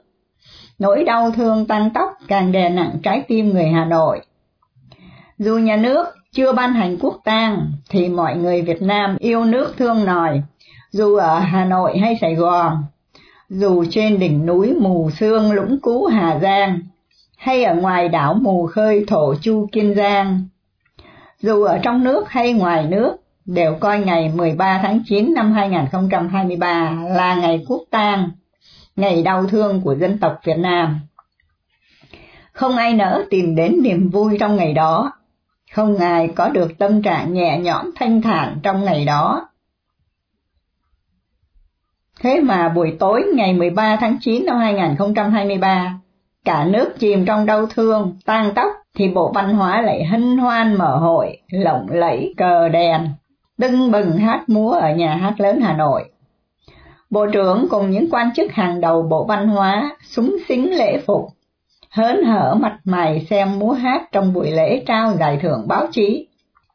Nỗi 0.80 1.04
đau 1.04 1.32
thương 1.32 1.66
tăng 1.66 1.90
tốc 1.90 2.10
càng 2.28 2.52
đè 2.52 2.70
nặng 2.70 2.98
trái 3.04 3.24
tim 3.28 3.50
người 3.50 3.68
Hà 3.68 3.86
Nội. 3.86 4.22
Dù 5.38 5.58
nhà 5.58 5.76
nước 5.76 6.08
chưa 6.32 6.54
ban 6.54 6.74
hành 6.74 6.98
quốc 7.02 7.18
tang 7.24 7.72
thì 7.90 8.10
mọi 8.10 8.36
người 8.36 8.62
Việt 8.62 8.82
Nam 8.82 9.18
yêu 9.20 9.46
nước 9.46 9.74
thương 9.78 10.06
nòi, 10.06 10.42
dù 10.92 11.16
ở 11.16 11.40
Hà 11.40 11.66
Nội 11.66 11.98
hay 11.98 12.18
Sài 12.22 12.36
Gòn, 12.36 12.84
dù 13.50 13.86
trên 13.92 14.20
đỉnh 14.20 14.46
núi 14.46 14.76
mù 14.80 15.10
sương 15.20 15.52
lũng 15.52 15.80
cú 15.82 16.06
Hà 16.06 16.40
Giang, 16.40 16.80
hay 17.38 17.64
ở 17.64 17.76
ngoài 17.76 18.10
đảo 18.10 18.34
mù 18.34 18.68
khơi 18.68 19.06
thổ 19.08 19.36
chu 19.42 19.68
Kiên 19.72 19.96
Giang, 19.96 20.44
dù 21.40 21.64
ở 21.64 21.78
trong 21.78 22.04
nước 22.04 22.30
hay 22.30 22.54
ngoài 22.54 22.88
nước, 22.88 23.18
đều 23.54 23.76
coi 23.80 24.00
ngày 24.00 24.32
13 24.36 24.80
tháng 24.82 25.00
9 25.06 25.34
năm 25.34 25.52
2023 25.52 26.98
là 27.10 27.36
ngày 27.36 27.66
quốc 27.68 27.84
tang, 27.92 28.30
ngày 28.96 29.24
đau 29.24 29.46
thương 29.46 29.82
của 29.82 29.96
dân 29.96 30.18
tộc 30.18 30.40
Việt 30.44 30.58
Nam. 30.58 31.00
Không 32.52 32.78
ai 32.78 32.94
nỡ 32.94 33.26
tìm 33.30 33.56
đến 33.56 33.80
niềm 33.84 34.10
vui 34.10 34.38
trong 34.40 34.56
ngày 34.56 34.74
đó, 34.74 35.12
không 35.76 35.98
ai 35.98 36.28
có 36.28 36.50
được 36.50 36.78
tâm 36.78 37.02
trạng 37.02 37.34
nhẹ 37.34 37.60
nhõm 37.60 37.92
thanh 37.96 38.22
thản 38.22 38.60
trong 38.64 38.86
ngày 38.86 39.06
đó. 39.06 39.48
Thế 42.20 42.42
mà 42.42 42.70
buổi 42.70 42.96
tối 43.00 43.24
ngày 43.36 43.54
13 43.54 43.96
tháng 43.96 44.18
9 44.22 44.46
năm 44.46 44.58
2023, 44.60 46.00
cả 46.46 46.66
nước 46.66 47.00
chìm 47.00 47.26
trong 47.26 47.46
đau 47.46 47.66
thương, 47.66 48.18
tan 48.26 48.52
tóc, 48.56 48.72
thì 48.96 49.10
Bộ 49.10 49.32
Văn 49.36 49.54
hóa 49.54 49.82
lại 49.82 50.06
hân 50.06 50.38
hoan 50.38 50.74
mở 50.74 50.98
hội, 50.98 51.38
lộng 51.52 51.88
lẫy 51.90 52.34
cờ 52.38 52.70
đèn, 52.70 53.08
tưng 53.60 53.92
bừng 53.92 54.18
hát 54.18 54.50
múa 54.50 54.72
ở 54.72 54.90
nhà 54.90 55.16
hát 55.16 55.40
lớn 55.40 55.60
Hà 55.62 55.74
Nội. 55.74 56.04
Bộ 57.10 57.28
trưởng 57.28 57.68
cùng 57.70 57.90
những 57.92 58.08
quan 58.12 58.34
chức 58.36 58.52
hàng 58.52 58.82
đầu 58.82 59.02
Bộ 59.02 59.26
Văn 59.26 59.48
hóa 59.48 59.98
súng 60.04 60.36
xính 60.48 60.78
lễ 60.78 61.02
phục, 61.08 61.28
hớn 61.90 62.24
hở 62.24 62.56
mặt 62.60 62.80
mày 62.84 63.28
xem 63.30 63.60
múa 63.60 63.72
hát 63.72 64.12
trong 64.12 64.34
buổi 64.34 64.52
lễ 64.52 64.84
trao 64.88 65.14
giải 65.20 65.40
thưởng 65.42 65.68
báo 65.68 65.88
chí 65.92 66.28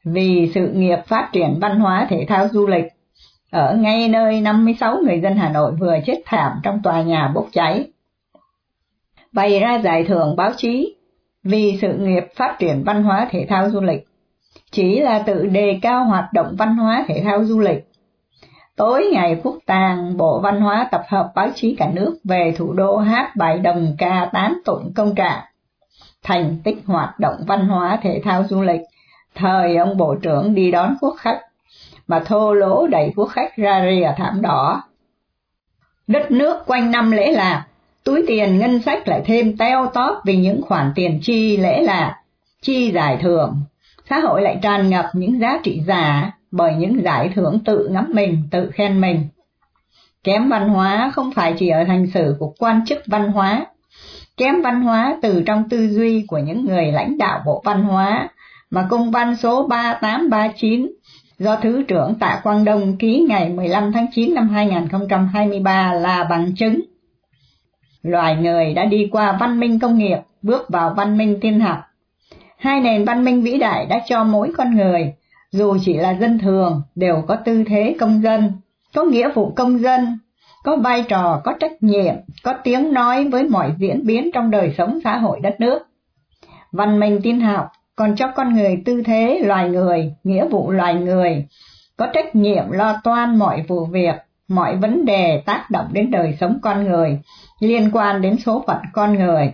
vì 0.05 0.51
sự 0.55 0.69
nghiệp 0.69 0.99
phát 1.07 1.29
triển 1.33 1.59
văn 1.61 1.81
hóa 1.81 2.07
thể 2.11 2.25
thao 2.29 2.49
du 2.49 2.67
lịch 2.67 2.85
ở 3.51 3.77
ngay 3.77 4.09
nơi 4.09 4.41
56 4.41 4.97
người 5.07 5.21
dân 5.21 5.37
Hà 5.37 5.49
Nội 5.49 5.73
vừa 5.73 5.97
chết 6.07 6.23
thảm 6.27 6.53
trong 6.63 6.81
tòa 6.83 7.03
nhà 7.03 7.33
bốc 7.35 7.47
cháy. 7.53 7.87
Bày 9.33 9.61
ra 9.61 9.79
giải 9.79 10.05
thưởng 10.05 10.37
báo 10.37 10.51
chí 10.57 10.95
vì 11.43 11.79
sự 11.81 11.93
nghiệp 11.93 12.25
phát 12.37 12.57
triển 12.59 12.83
văn 12.87 13.03
hóa 13.03 13.29
thể 13.31 13.47
thao 13.49 13.71
du 13.71 13.81
lịch, 13.81 14.07
chỉ 14.71 15.01
là 15.01 15.19
tự 15.19 15.47
đề 15.47 15.79
cao 15.83 16.05
hoạt 16.05 16.33
động 16.33 16.55
văn 16.59 16.77
hóa 16.77 17.05
thể 17.09 17.21
thao 17.25 17.45
du 17.45 17.61
lịch. 17.61 17.85
Tối 18.77 19.11
ngày 19.13 19.41
quốc 19.43 19.59
tàng, 19.67 20.17
Bộ 20.17 20.41
Văn 20.41 20.61
hóa 20.61 20.89
tập 20.91 21.03
hợp 21.09 21.33
báo 21.35 21.49
chí 21.55 21.77
cả 21.79 21.91
nước 21.93 22.19
về 22.25 22.55
thủ 22.57 22.73
đô 22.73 22.97
hát 22.97 23.37
bài 23.37 23.59
đồng 23.59 23.95
ca 23.99 24.29
tán 24.33 24.59
tụng 24.65 24.93
công 24.95 25.15
trạng, 25.15 25.41
thành 26.23 26.59
tích 26.65 26.79
hoạt 26.87 27.21
động 27.21 27.37
văn 27.47 27.69
hóa 27.69 27.99
thể 28.03 28.21
thao 28.25 28.45
du 28.49 28.63
lịch, 28.63 28.81
thời 29.35 29.77
ông 29.77 29.97
Bộ 29.97 30.15
trưởng 30.15 30.55
đi 30.55 30.71
đón 30.71 30.97
quốc 31.01 31.15
khách 31.19 31.41
mà 32.07 32.23
thô 32.27 32.55
lỗ 32.55 32.87
đẩy 32.87 33.13
quốc 33.17 33.27
khách 33.27 33.57
ra 33.57 33.87
rìa 33.91 34.13
thảm 34.17 34.43
đỏ. 34.43 34.83
Đất 36.07 36.31
nước 36.31 36.63
quanh 36.67 36.91
năm 36.91 37.11
lễ 37.11 37.33
lạc, 37.33 37.67
túi 38.05 38.25
tiền 38.27 38.59
ngân 38.59 38.83
sách 38.83 39.09
lại 39.09 39.23
thêm 39.25 39.57
teo 39.57 39.87
tóp 39.87 40.21
vì 40.25 40.37
những 40.37 40.63
khoản 40.63 40.93
tiền 40.95 41.21
chi 41.23 41.57
lễ 41.57 41.83
lạc, 41.83 42.17
chi 42.63 42.93
giải 42.93 43.17
thưởng. 43.21 43.63
Xã 44.11 44.19
hội 44.19 44.43
lại 44.43 44.59
tràn 44.63 44.91
ngập 44.91 45.07
những 45.13 45.41
giá 45.41 45.61
trị 45.63 45.81
giả 45.87 46.33
bởi 46.51 46.75
những 46.75 47.03
giải 47.05 47.31
thưởng 47.35 47.59
tự 47.65 47.89
ngắm 47.89 48.11
mình, 48.15 48.43
tự 48.51 48.71
khen 48.71 49.01
mình. 49.01 49.29
Kém 50.25 50.49
văn 50.49 50.69
hóa 50.69 51.13
không 51.15 51.33
phải 51.33 51.55
chỉ 51.59 51.69
ở 51.69 51.85
hành 51.85 52.07
xử 52.15 52.37
của 52.39 52.55
quan 52.59 52.87
chức 52.87 53.03
văn 53.07 53.33
hóa, 53.33 53.67
kém 54.37 54.63
văn 54.63 54.83
hóa 54.83 55.17
từ 55.23 55.43
trong 55.47 55.69
tư 55.69 55.89
duy 55.89 56.25
của 56.29 56.39
những 56.39 56.65
người 56.65 56.93
lãnh 56.93 57.19
đạo 57.19 57.43
bộ 57.47 57.63
văn 57.65 57.83
hóa, 57.83 58.29
mà 58.71 58.87
công 58.91 59.11
văn 59.11 59.37
số 59.37 59.67
3839 59.67 60.93
do 61.39 61.57
Thứ 61.57 61.83
trưởng 61.89 62.15
Tạ 62.15 62.41
Quang 62.43 62.65
Đông 62.65 62.97
ký 62.97 63.27
ngày 63.29 63.49
15 63.49 63.93
tháng 63.93 64.07
9 64.15 64.35
năm 64.35 64.49
2023 64.49 65.93
là 65.93 66.25
bằng 66.25 66.55
chứng. 66.57 66.81
Loài 68.03 68.37
người 68.37 68.75
đã 68.75 68.85
đi 68.85 69.09
qua 69.13 69.37
văn 69.41 69.61
minh 69.61 69.79
công 69.79 69.99
nghiệp, 69.99 70.19
bước 70.43 70.69
vào 70.69 70.95
văn 70.97 71.19
minh 71.19 71.39
tiên 71.41 71.61
học. 71.61 71.79
Hai 72.65 72.81
nền 72.81 73.05
văn 73.05 73.25
minh 73.25 73.43
vĩ 73.43 73.59
đại 73.59 73.87
đã 73.87 74.01
cho 74.07 74.25
mỗi 74.25 74.53
con 74.57 74.77
người, 74.77 75.13
dù 75.53 75.77
chỉ 75.85 75.95
là 75.95 76.11
dân 76.11 76.39
thường, 76.39 76.83
đều 76.95 77.23
có 77.29 77.37
tư 77.37 77.65
thế 77.67 77.97
công 78.01 78.23
dân, 78.23 78.53
có 78.95 79.05
nghĩa 79.05 79.29
vụ 79.35 79.53
công 79.57 79.79
dân, 79.79 80.19
có 80.63 80.77
vai 80.77 81.03
trò, 81.09 81.41
có 81.45 81.55
trách 81.61 81.83
nhiệm, 81.83 82.15
có 82.43 82.53
tiếng 82.65 82.93
nói 82.93 83.29
với 83.29 83.45
mọi 83.45 83.75
diễn 83.79 84.07
biến 84.07 84.31
trong 84.35 84.51
đời 84.51 84.75
sống 84.79 84.99
xã 85.05 85.19
hội 85.19 85.41
đất 85.41 85.61
nước. 85.61 85.79
Văn 86.73 87.01
minh 87.01 87.21
tin 87.23 87.41
học 87.41 87.67
còn 87.97 88.17
cho 88.17 88.29
con 88.37 88.55
người 88.55 88.83
tư 88.85 89.03
thế 89.07 89.41
loài 89.45 89.71
người, 89.71 90.15
nghĩa 90.25 90.49
vụ 90.49 90.71
loài 90.71 90.95
người, 90.95 91.47
có 91.97 92.07
trách 92.13 92.37
nhiệm 92.37 92.71
lo 92.71 93.01
toan 93.05 93.37
mọi 93.37 93.65
vụ 93.69 93.85
việc, 93.85 94.15
mọi 94.49 94.77
vấn 94.77 95.05
đề 95.05 95.43
tác 95.47 95.71
động 95.71 95.87
đến 95.93 96.11
đời 96.11 96.37
sống 96.41 96.59
con 96.63 96.85
người, 96.85 97.21
liên 97.61 97.91
quan 97.93 98.23
đến 98.23 98.37
số 98.47 98.65
phận 98.67 98.79
con 98.93 99.15
người. 99.15 99.53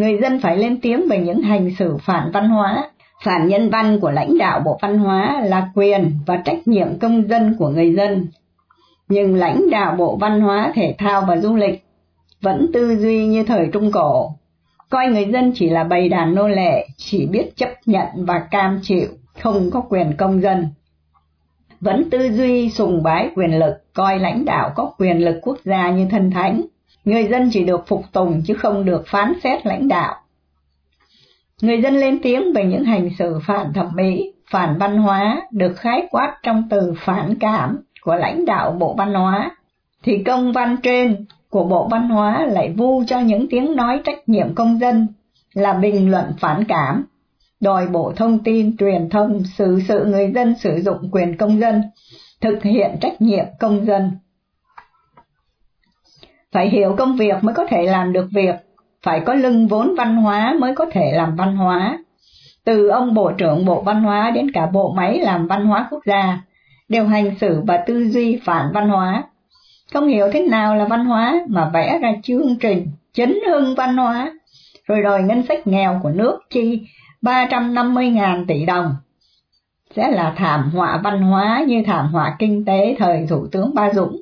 Người 0.00 0.18
dân 0.22 0.40
phải 0.40 0.56
lên 0.56 0.80
tiếng 0.80 1.08
về 1.08 1.18
những 1.18 1.42
hành 1.42 1.70
xử 1.78 1.96
phản 2.02 2.30
văn 2.32 2.48
hóa, 2.48 2.90
phản 3.24 3.48
nhân 3.48 3.70
văn 3.70 4.00
của 4.00 4.10
lãnh 4.10 4.38
đạo 4.38 4.60
Bộ 4.64 4.78
Văn 4.82 4.98
hóa 4.98 5.40
là 5.44 5.70
quyền 5.74 6.18
và 6.26 6.36
trách 6.36 6.68
nhiệm 6.68 6.98
công 6.98 7.28
dân 7.28 7.56
của 7.58 7.68
người 7.68 7.94
dân. 7.94 8.26
Nhưng 9.08 9.34
lãnh 9.34 9.70
đạo 9.70 9.94
Bộ 9.98 10.16
Văn 10.16 10.40
hóa, 10.40 10.72
Thể 10.74 10.94
thao 10.98 11.22
và 11.28 11.36
Du 11.36 11.56
lịch 11.56 11.84
vẫn 12.40 12.70
tư 12.72 12.96
duy 12.96 13.26
như 13.26 13.44
thời 13.44 13.68
Trung 13.72 13.92
Cổ, 13.92 14.32
coi 14.90 15.06
người 15.06 15.24
dân 15.32 15.52
chỉ 15.54 15.70
là 15.70 15.84
bầy 15.84 16.08
đàn 16.08 16.34
nô 16.34 16.48
lệ, 16.48 16.88
chỉ 16.96 17.26
biết 17.26 17.56
chấp 17.56 17.70
nhận 17.86 18.06
và 18.14 18.38
cam 18.50 18.80
chịu, 18.82 19.08
không 19.40 19.70
có 19.70 19.80
quyền 19.80 20.16
công 20.16 20.42
dân. 20.42 20.68
Vẫn 21.80 22.10
tư 22.10 22.28
duy 22.32 22.70
sùng 22.70 23.02
bái 23.02 23.30
quyền 23.36 23.58
lực, 23.58 23.74
coi 23.94 24.18
lãnh 24.18 24.44
đạo 24.44 24.72
có 24.76 24.92
quyền 24.98 25.24
lực 25.24 25.40
quốc 25.42 25.58
gia 25.64 25.90
như 25.90 26.06
thân 26.10 26.30
thánh, 26.30 26.62
người 27.04 27.24
dân 27.24 27.50
chỉ 27.52 27.64
được 27.64 27.86
phục 27.86 28.02
tùng 28.12 28.42
chứ 28.46 28.54
không 28.54 28.84
được 28.84 29.02
phán 29.06 29.32
xét 29.42 29.66
lãnh 29.66 29.88
đạo. 29.88 30.14
Người 31.62 31.82
dân 31.82 31.94
lên 31.94 32.18
tiếng 32.22 32.52
về 32.52 32.64
những 32.64 32.84
hành 32.84 33.10
xử 33.18 33.38
phản 33.46 33.72
thẩm 33.72 33.88
mỹ, 33.94 34.32
phản 34.50 34.78
văn 34.78 34.98
hóa 34.98 35.42
được 35.50 35.76
khái 35.76 36.08
quát 36.10 36.36
trong 36.42 36.68
từ 36.70 36.94
phản 37.04 37.34
cảm 37.40 37.78
của 38.02 38.14
lãnh 38.14 38.44
đạo 38.44 38.76
Bộ 38.78 38.94
Văn 38.94 39.14
hóa, 39.14 39.56
thì 40.02 40.22
công 40.26 40.52
văn 40.52 40.76
trên 40.82 41.24
của 41.50 41.64
Bộ 41.64 41.88
Văn 41.90 42.08
hóa 42.08 42.46
lại 42.50 42.72
vu 42.76 43.04
cho 43.06 43.20
những 43.20 43.46
tiếng 43.50 43.76
nói 43.76 44.00
trách 44.04 44.28
nhiệm 44.28 44.54
công 44.54 44.78
dân 44.78 45.06
là 45.54 45.72
bình 45.72 46.10
luận 46.10 46.24
phản 46.38 46.64
cảm, 46.64 47.04
đòi 47.60 47.86
Bộ 47.86 48.12
Thông 48.16 48.38
tin, 48.38 48.76
Truyền 48.76 49.08
thông 49.10 49.42
xử 49.58 49.80
sự 49.88 50.04
người 50.04 50.32
dân 50.34 50.54
sử 50.58 50.80
dụng 50.84 51.08
quyền 51.12 51.36
công 51.36 51.60
dân, 51.60 51.82
thực 52.40 52.62
hiện 52.62 52.90
trách 53.00 53.22
nhiệm 53.22 53.44
công 53.58 53.86
dân. 53.86 54.10
Phải 56.52 56.68
hiểu 56.68 56.94
công 56.98 57.16
việc 57.16 57.44
mới 57.44 57.54
có 57.54 57.66
thể 57.66 57.82
làm 57.82 58.12
được 58.12 58.28
việc, 58.32 58.54
phải 59.02 59.20
có 59.20 59.34
lưng 59.34 59.68
vốn 59.68 59.94
văn 59.96 60.16
hóa 60.16 60.54
mới 60.58 60.74
có 60.74 60.86
thể 60.92 61.12
làm 61.14 61.36
văn 61.36 61.56
hóa. 61.56 61.98
Từ 62.64 62.88
ông 62.88 63.14
Bộ 63.14 63.32
trưởng 63.32 63.64
Bộ 63.64 63.82
Văn 63.82 64.02
hóa 64.02 64.30
đến 64.30 64.50
cả 64.50 64.66
bộ 64.66 64.92
máy 64.96 65.18
làm 65.18 65.46
văn 65.46 65.66
hóa 65.66 65.86
quốc 65.90 66.00
gia, 66.06 66.40
đều 66.88 67.06
hành 67.06 67.34
xử 67.40 67.62
và 67.66 67.76
tư 67.86 68.08
duy 68.08 68.40
phản 68.44 68.70
văn 68.74 68.88
hóa. 68.88 69.24
Không 69.92 70.08
hiểu 70.08 70.30
thế 70.32 70.46
nào 70.48 70.76
là 70.76 70.84
văn 70.84 71.04
hóa 71.04 71.40
mà 71.48 71.70
vẽ 71.74 71.98
ra 72.02 72.12
chương 72.22 72.56
trình 72.60 72.86
chấn 73.12 73.34
hưng 73.48 73.74
văn 73.74 73.96
hóa, 73.96 74.32
rồi 74.86 75.02
đòi 75.02 75.22
ngân 75.22 75.42
sách 75.42 75.66
nghèo 75.66 76.00
của 76.02 76.10
nước 76.10 76.38
chi 76.50 76.82
350.000 77.22 78.44
tỷ 78.48 78.66
đồng. 78.66 78.94
Sẽ 79.96 80.10
là 80.10 80.34
thảm 80.36 80.70
họa 80.74 81.00
văn 81.04 81.22
hóa 81.22 81.64
như 81.66 81.82
thảm 81.86 82.12
họa 82.12 82.36
kinh 82.38 82.64
tế 82.64 82.96
thời 82.98 83.26
Thủ 83.28 83.46
tướng 83.52 83.74
Ba 83.74 83.92
Dũng. 83.92 84.16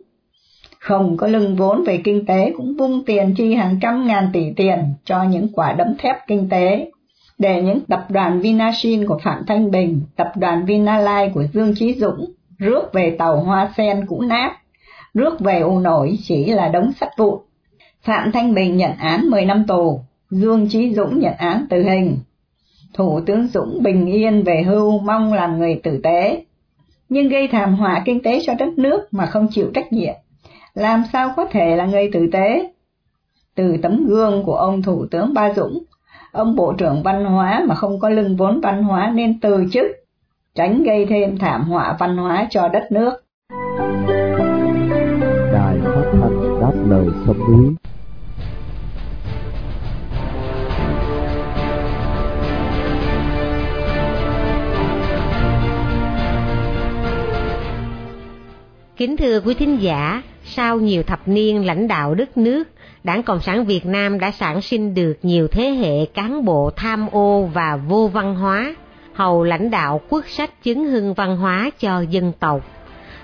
Không 0.81 1.17
có 1.17 1.27
lưng 1.27 1.57
vốn 1.57 1.85
về 1.85 2.01
kinh 2.05 2.27
tế 2.27 2.53
cũng 2.57 2.77
vung 2.77 3.05
tiền 3.05 3.35
chi 3.37 3.55
hàng 3.55 3.79
trăm 3.83 4.07
ngàn 4.07 4.31
tỷ 4.33 4.53
tiền 4.57 4.79
cho 5.05 5.23
những 5.23 5.49
quả 5.53 5.73
đấm 5.73 5.95
thép 5.99 6.17
kinh 6.27 6.49
tế 6.49 6.91
để 7.39 7.63
những 7.63 7.81
tập 7.81 8.07
đoàn 8.09 8.41
Vinashin 8.41 9.07
của 9.07 9.19
Phạm 9.25 9.45
Thanh 9.47 9.71
Bình, 9.71 10.01
tập 10.17 10.33
đoàn 10.37 10.65
Vinalai 10.67 11.31
của 11.35 11.45
Dương 11.53 11.75
Chí 11.77 11.95
Dũng 11.95 12.33
rước 12.59 12.93
về 12.93 13.17
tàu 13.19 13.41
hoa 13.41 13.73
sen 13.77 14.07
cũ 14.07 14.21
nát, 14.21 14.57
rước 15.15 15.41
về 15.41 15.61
u 15.61 15.79
nổi 15.79 16.19
chỉ 16.23 16.45
là 16.45 16.69
đống 16.69 16.93
sắt 17.01 17.09
vụn. 17.19 17.39
Phạm 18.03 18.33
Thanh 18.33 18.55
Bình 18.55 18.77
nhận 18.77 18.93
án 18.93 19.31
10 19.31 19.45
năm 19.45 19.65
tù, 19.69 20.01
Dương 20.31 20.69
Chí 20.69 20.95
Dũng 20.95 21.21
nhận 21.21 21.35
án 21.39 21.67
tử 21.71 21.83
hình. 21.83 22.19
Thủ 22.95 23.21
tướng 23.27 23.47
Dũng 23.47 23.83
bình 23.83 24.07
yên 24.07 24.43
về 24.43 24.63
hưu 24.63 24.99
mong 24.99 25.33
làm 25.33 25.59
người 25.59 25.81
tử 25.83 26.01
tế, 26.03 26.45
nhưng 27.09 27.29
gây 27.29 27.49
thảm 27.49 27.75
họa 27.75 28.03
kinh 28.05 28.23
tế 28.23 28.41
cho 28.47 28.55
đất 28.55 28.79
nước 28.79 29.09
mà 29.11 29.27
không 29.27 29.49
chịu 29.51 29.71
trách 29.75 29.93
nhiệm. 29.93 30.15
Làm 30.79 31.05
sao 31.13 31.33
có 31.37 31.45
thể 31.45 31.77
là 31.77 31.87
người 31.87 32.11
tử 32.13 32.29
tế? 32.33 32.73
Từ 33.55 33.77
tấm 33.83 34.07
gương 34.07 34.43
của 34.45 34.55
ông 34.55 34.83
Thủ 34.83 35.07
tướng 35.11 35.35
Ba 35.35 35.53
Dũng, 35.57 35.83
ông 36.33 36.57
Bộ 36.57 36.73
trưởng 36.73 37.03
Văn 37.03 37.25
hóa 37.25 37.65
mà 37.69 37.75
không 37.75 38.01
có 38.01 38.09
lưng 38.09 38.37
vốn 38.37 38.61
văn 38.61 38.83
hóa 38.83 39.13
nên 39.15 39.41
từ 39.41 39.65
chức 39.73 39.87
tránh 40.55 40.83
gây 40.83 41.07
thêm 41.07 41.39
thảm 41.39 41.65
họa 41.65 41.97
văn 41.99 42.17
hóa 42.17 42.47
cho 42.51 42.69
đất 42.69 42.93
nước. 42.93 43.25
Đài 45.53 45.77
phát 45.85 46.11
thanh 46.13 46.61
đáp 46.61 46.73
lời 46.89 47.07
sông 47.27 47.39
núi 47.39 47.75
Kính 58.97 59.17
thưa 59.17 59.41
quý 59.41 59.55
thính 59.55 59.79
giả, 59.81 60.23
sau 60.49 60.81
nhiều 60.81 61.03
thập 61.03 61.29
niên 61.29 61.67
lãnh 61.67 61.89
đạo 61.89 62.15
đất 62.15 62.39
nước, 62.39 62.69
Đảng 63.05 63.23
Cộng 63.23 63.41
sản 63.41 63.65
Việt 63.65 63.87
Nam 63.87 64.19
đã 64.19 64.31
sản 64.31 64.61
sinh 64.61 64.95
được 64.95 65.19
nhiều 65.23 65.49
thế 65.49 65.71
hệ 65.71 66.07
cán 66.07 66.45
bộ 66.45 66.71
tham 66.77 67.09
ô 67.13 67.51
và 67.55 67.77
vô 67.77 68.09
văn 68.09 68.35
hóa, 68.35 68.75
hầu 69.13 69.45
lãnh 69.45 69.71
đạo 69.71 70.01
quốc 70.09 70.25
sách 70.29 70.63
chứng 70.63 70.85
hưng 70.85 71.15
văn 71.15 71.37
hóa 71.37 71.71
cho 71.79 72.01
dân 72.01 72.33
tộc. 72.41 72.61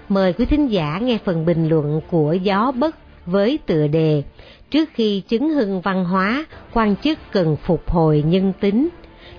Mời 0.08 0.32
quý 0.32 0.44
thính 0.44 0.70
giả 0.70 0.98
nghe 1.02 1.18
phần 1.24 1.46
bình 1.46 1.68
luận 1.68 2.00
của 2.10 2.32
Gió 2.32 2.72
Bất 2.72 2.96
với 3.26 3.58
tựa 3.66 3.86
đề 3.86 4.22
Trước 4.70 4.88
khi 4.94 5.20
chứng 5.20 5.50
hưng 5.50 5.80
văn 5.80 6.04
hóa, 6.04 6.44
quan 6.72 6.96
chức 6.96 7.18
cần 7.32 7.56
phục 7.56 7.90
hồi 7.90 8.24
nhân 8.26 8.52
tính 8.60 8.88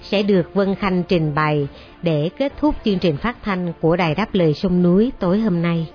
sẽ 0.01 0.23
được 0.23 0.53
Vân 0.53 0.75
Khanh 0.75 1.03
trình 1.07 1.35
bày 1.35 1.67
để 2.01 2.29
kết 2.37 2.53
thúc 2.59 2.75
chương 2.85 2.99
trình 2.99 3.17
phát 3.17 3.43
thanh 3.43 3.73
của 3.81 3.95
Đài 3.95 4.15
Đáp 4.15 4.27
Lời 4.33 4.53
Sông 4.53 4.83
Núi 4.83 5.11
tối 5.19 5.39
hôm 5.39 5.61
nay. 5.61 5.87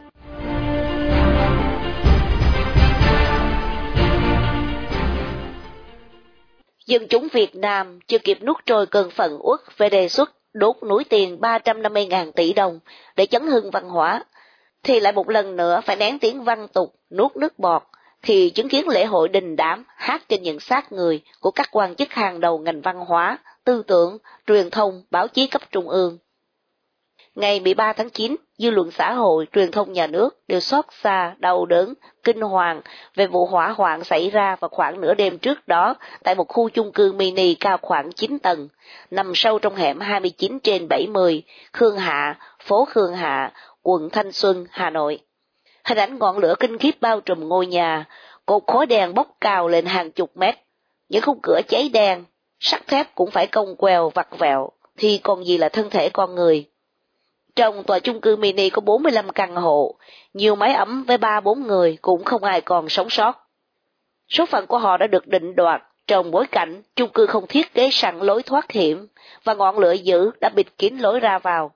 Dân 6.91 7.09
chúng 7.09 7.29
Việt 7.33 7.57
Nam 7.57 7.99
chưa 8.07 8.19
kịp 8.19 8.39
nuốt 8.43 8.57
trôi 8.67 8.87
cơn 8.87 9.11
phận 9.11 9.39
uất 9.41 9.61
về 9.79 9.89
đề 9.89 10.09
xuất 10.09 10.31
đốt 10.53 10.77
núi 10.89 11.05
tiền 11.05 11.39
350.000 11.41 12.33
tỷ 12.33 12.53
đồng 12.53 12.81
để 13.17 13.27
chấn 13.27 13.47
hưng 13.47 13.71
văn 13.71 13.89
hóa, 13.89 14.25
thì 14.83 15.01
lại 15.01 15.13
một 15.13 15.29
lần 15.29 15.57
nữa 15.57 15.81
phải 15.85 15.97
nén 15.97 16.19
tiếng 16.19 16.45
văn 16.45 16.69
tục, 16.69 16.95
nuốt 17.11 17.37
nước 17.37 17.59
bọt, 17.59 17.83
khi 18.23 18.51
chứng 18.51 18.69
kiến 18.69 18.89
lễ 18.89 19.05
hội 19.05 19.29
đình 19.29 19.57
đám 19.57 19.85
hát 19.97 20.23
trên 20.29 20.43
những 20.43 20.61
xác 20.61 20.93
người 20.93 21.23
của 21.41 21.51
các 21.51 21.69
quan 21.73 21.95
chức 21.95 22.13
hàng 22.13 22.41
đầu 22.41 22.59
ngành 22.59 22.81
văn 22.81 23.01
hóa, 23.01 23.39
tư 23.65 23.83
tưởng, 23.87 24.19
truyền 24.47 24.71
thông, 24.71 25.03
báo 25.11 25.29
chí 25.29 25.47
cấp 25.47 25.63
trung 25.71 25.89
ương. 25.89 26.19
Ngày 27.41 27.61
13 27.61 27.93
tháng 27.93 28.11
9, 28.11 28.37
dư 28.59 28.71
luận 28.71 28.91
xã 28.91 29.13
hội, 29.13 29.47
truyền 29.53 29.71
thông 29.71 29.93
nhà 29.93 30.07
nước 30.07 30.39
đều 30.49 30.61
xót 30.61 30.85
xa, 31.03 31.35
đau 31.39 31.67
đớn, 31.67 31.95
kinh 32.25 32.41
hoàng 32.41 32.81
về 33.15 33.27
vụ 33.27 33.47
hỏa 33.47 33.69
hoạn 33.69 34.05
xảy 34.05 34.31
ra 34.31 34.57
vào 34.57 34.69
khoảng 34.69 35.01
nửa 35.01 35.15
đêm 35.15 35.39
trước 35.39 35.69
đó 35.69 35.95
tại 36.25 36.35
một 36.35 36.49
khu 36.49 36.69
chung 36.69 36.93
cư 36.93 37.13
mini 37.13 37.55
cao 37.55 37.79
khoảng 37.83 38.13
9 38.13 38.39
tầng, 38.39 38.69
nằm 39.11 39.33
sâu 39.35 39.59
trong 39.59 39.75
hẻm 39.75 40.01
29 40.01 40.61
trên 40.61 40.89
70, 40.89 41.43
Khương 41.73 41.97
Hạ, 41.97 42.39
phố 42.63 42.85
Khương 42.85 43.15
Hạ, 43.15 43.53
quận 43.83 44.11
Thanh 44.11 44.33
Xuân, 44.33 44.67
Hà 44.71 44.91
Nội. 44.91 45.19
Hình 45.85 45.99
ảnh 45.99 46.19
ngọn 46.19 46.39
lửa 46.39 46.55
kinh 46.61 46.79
khiếp 46.79 47.01
bao 47.01 47.21
trùm 47.21 47.49
ngôi 47.49 47.67
nhà, 47.67 48.05
cột 48.47 48.63
khói 48.67 48.87
đèn 48.87 49.15
bốc 49.15 49.37
cao 49.41 49.69
lên 49.69 49.87
hàng 49.87 50.11
chục 50.11 50.31
mét. 50.35 50.55
Những 51.09 51.23
khung 51.23 51.39
cửa 51.43 51.61
cháy 51.69 51.89
đen, 51.89 52.25
sắt 52.61 52.87
thép 52.87 53.15
cũng 53.15 53.31
phải 53.31 53.47
cong 53.47 53.77
queo 53.77 54.11
vặt 54.11 54.39
vẹo, 54.39 54.71
thì 54.99 55.19
còn 55.19 55.45
gì 55.45 55.59
là 55.59 55.69
thân 55.69 55.91
thể 55.91 56.09
con 56.09 56.35
người. 56.35 56.71
Trong 57.57 57.85
tòa 57.85 57.99
chung 57.99 58.21
cư 58.21 58.37
mini 58.37 58.71
có 58.71 58.81
45 58.81 59.29
căn 59.29 59.57
hộ, 59.57 59.95
nhiều 60.35 60.57
máy 60.57 60.73
ấm 60.73 61.05
với 61.05 61.19
3-4 61.19 61.67
người 61.67 61.99
cũng 62.03 62.25
không 62.25 62.45
ai 62.45 62.61
còn 62.61 62.89
sống 62.89 63.11
sót. 63.11 63.47
Số 64.29 64.47
phận 64.47 64.67
của 64.67 64.79
họ 64.79 64.97
đã 64.97 65.07
được 65.07 65.27
định 65.27 65.57
đoạt 65.57 65.83
trong 66.07 66.31
bối 66.31 66.47
cảnh 66.47 66.83
chung 66.97 67.11
cư 67.11 67.27
không 67.27 67.47
thiết 67.49 67.75
kế 67.75 67.91
sẵn 67.93 68.19
lối 68.19 68.43
thoát 68.43 68.73
hiểm 68.73 69.07
và 69.45 69.55
ngọn 69.55 69.79
lửa 69.79 69.93
dữ 69.93 70.31
đã 70.41 70.49
bịt 70.49 70.67
kín 70.79 70.99
lối 70.99 71.21
ra 71.21 71.39
vào. 71.39 71.73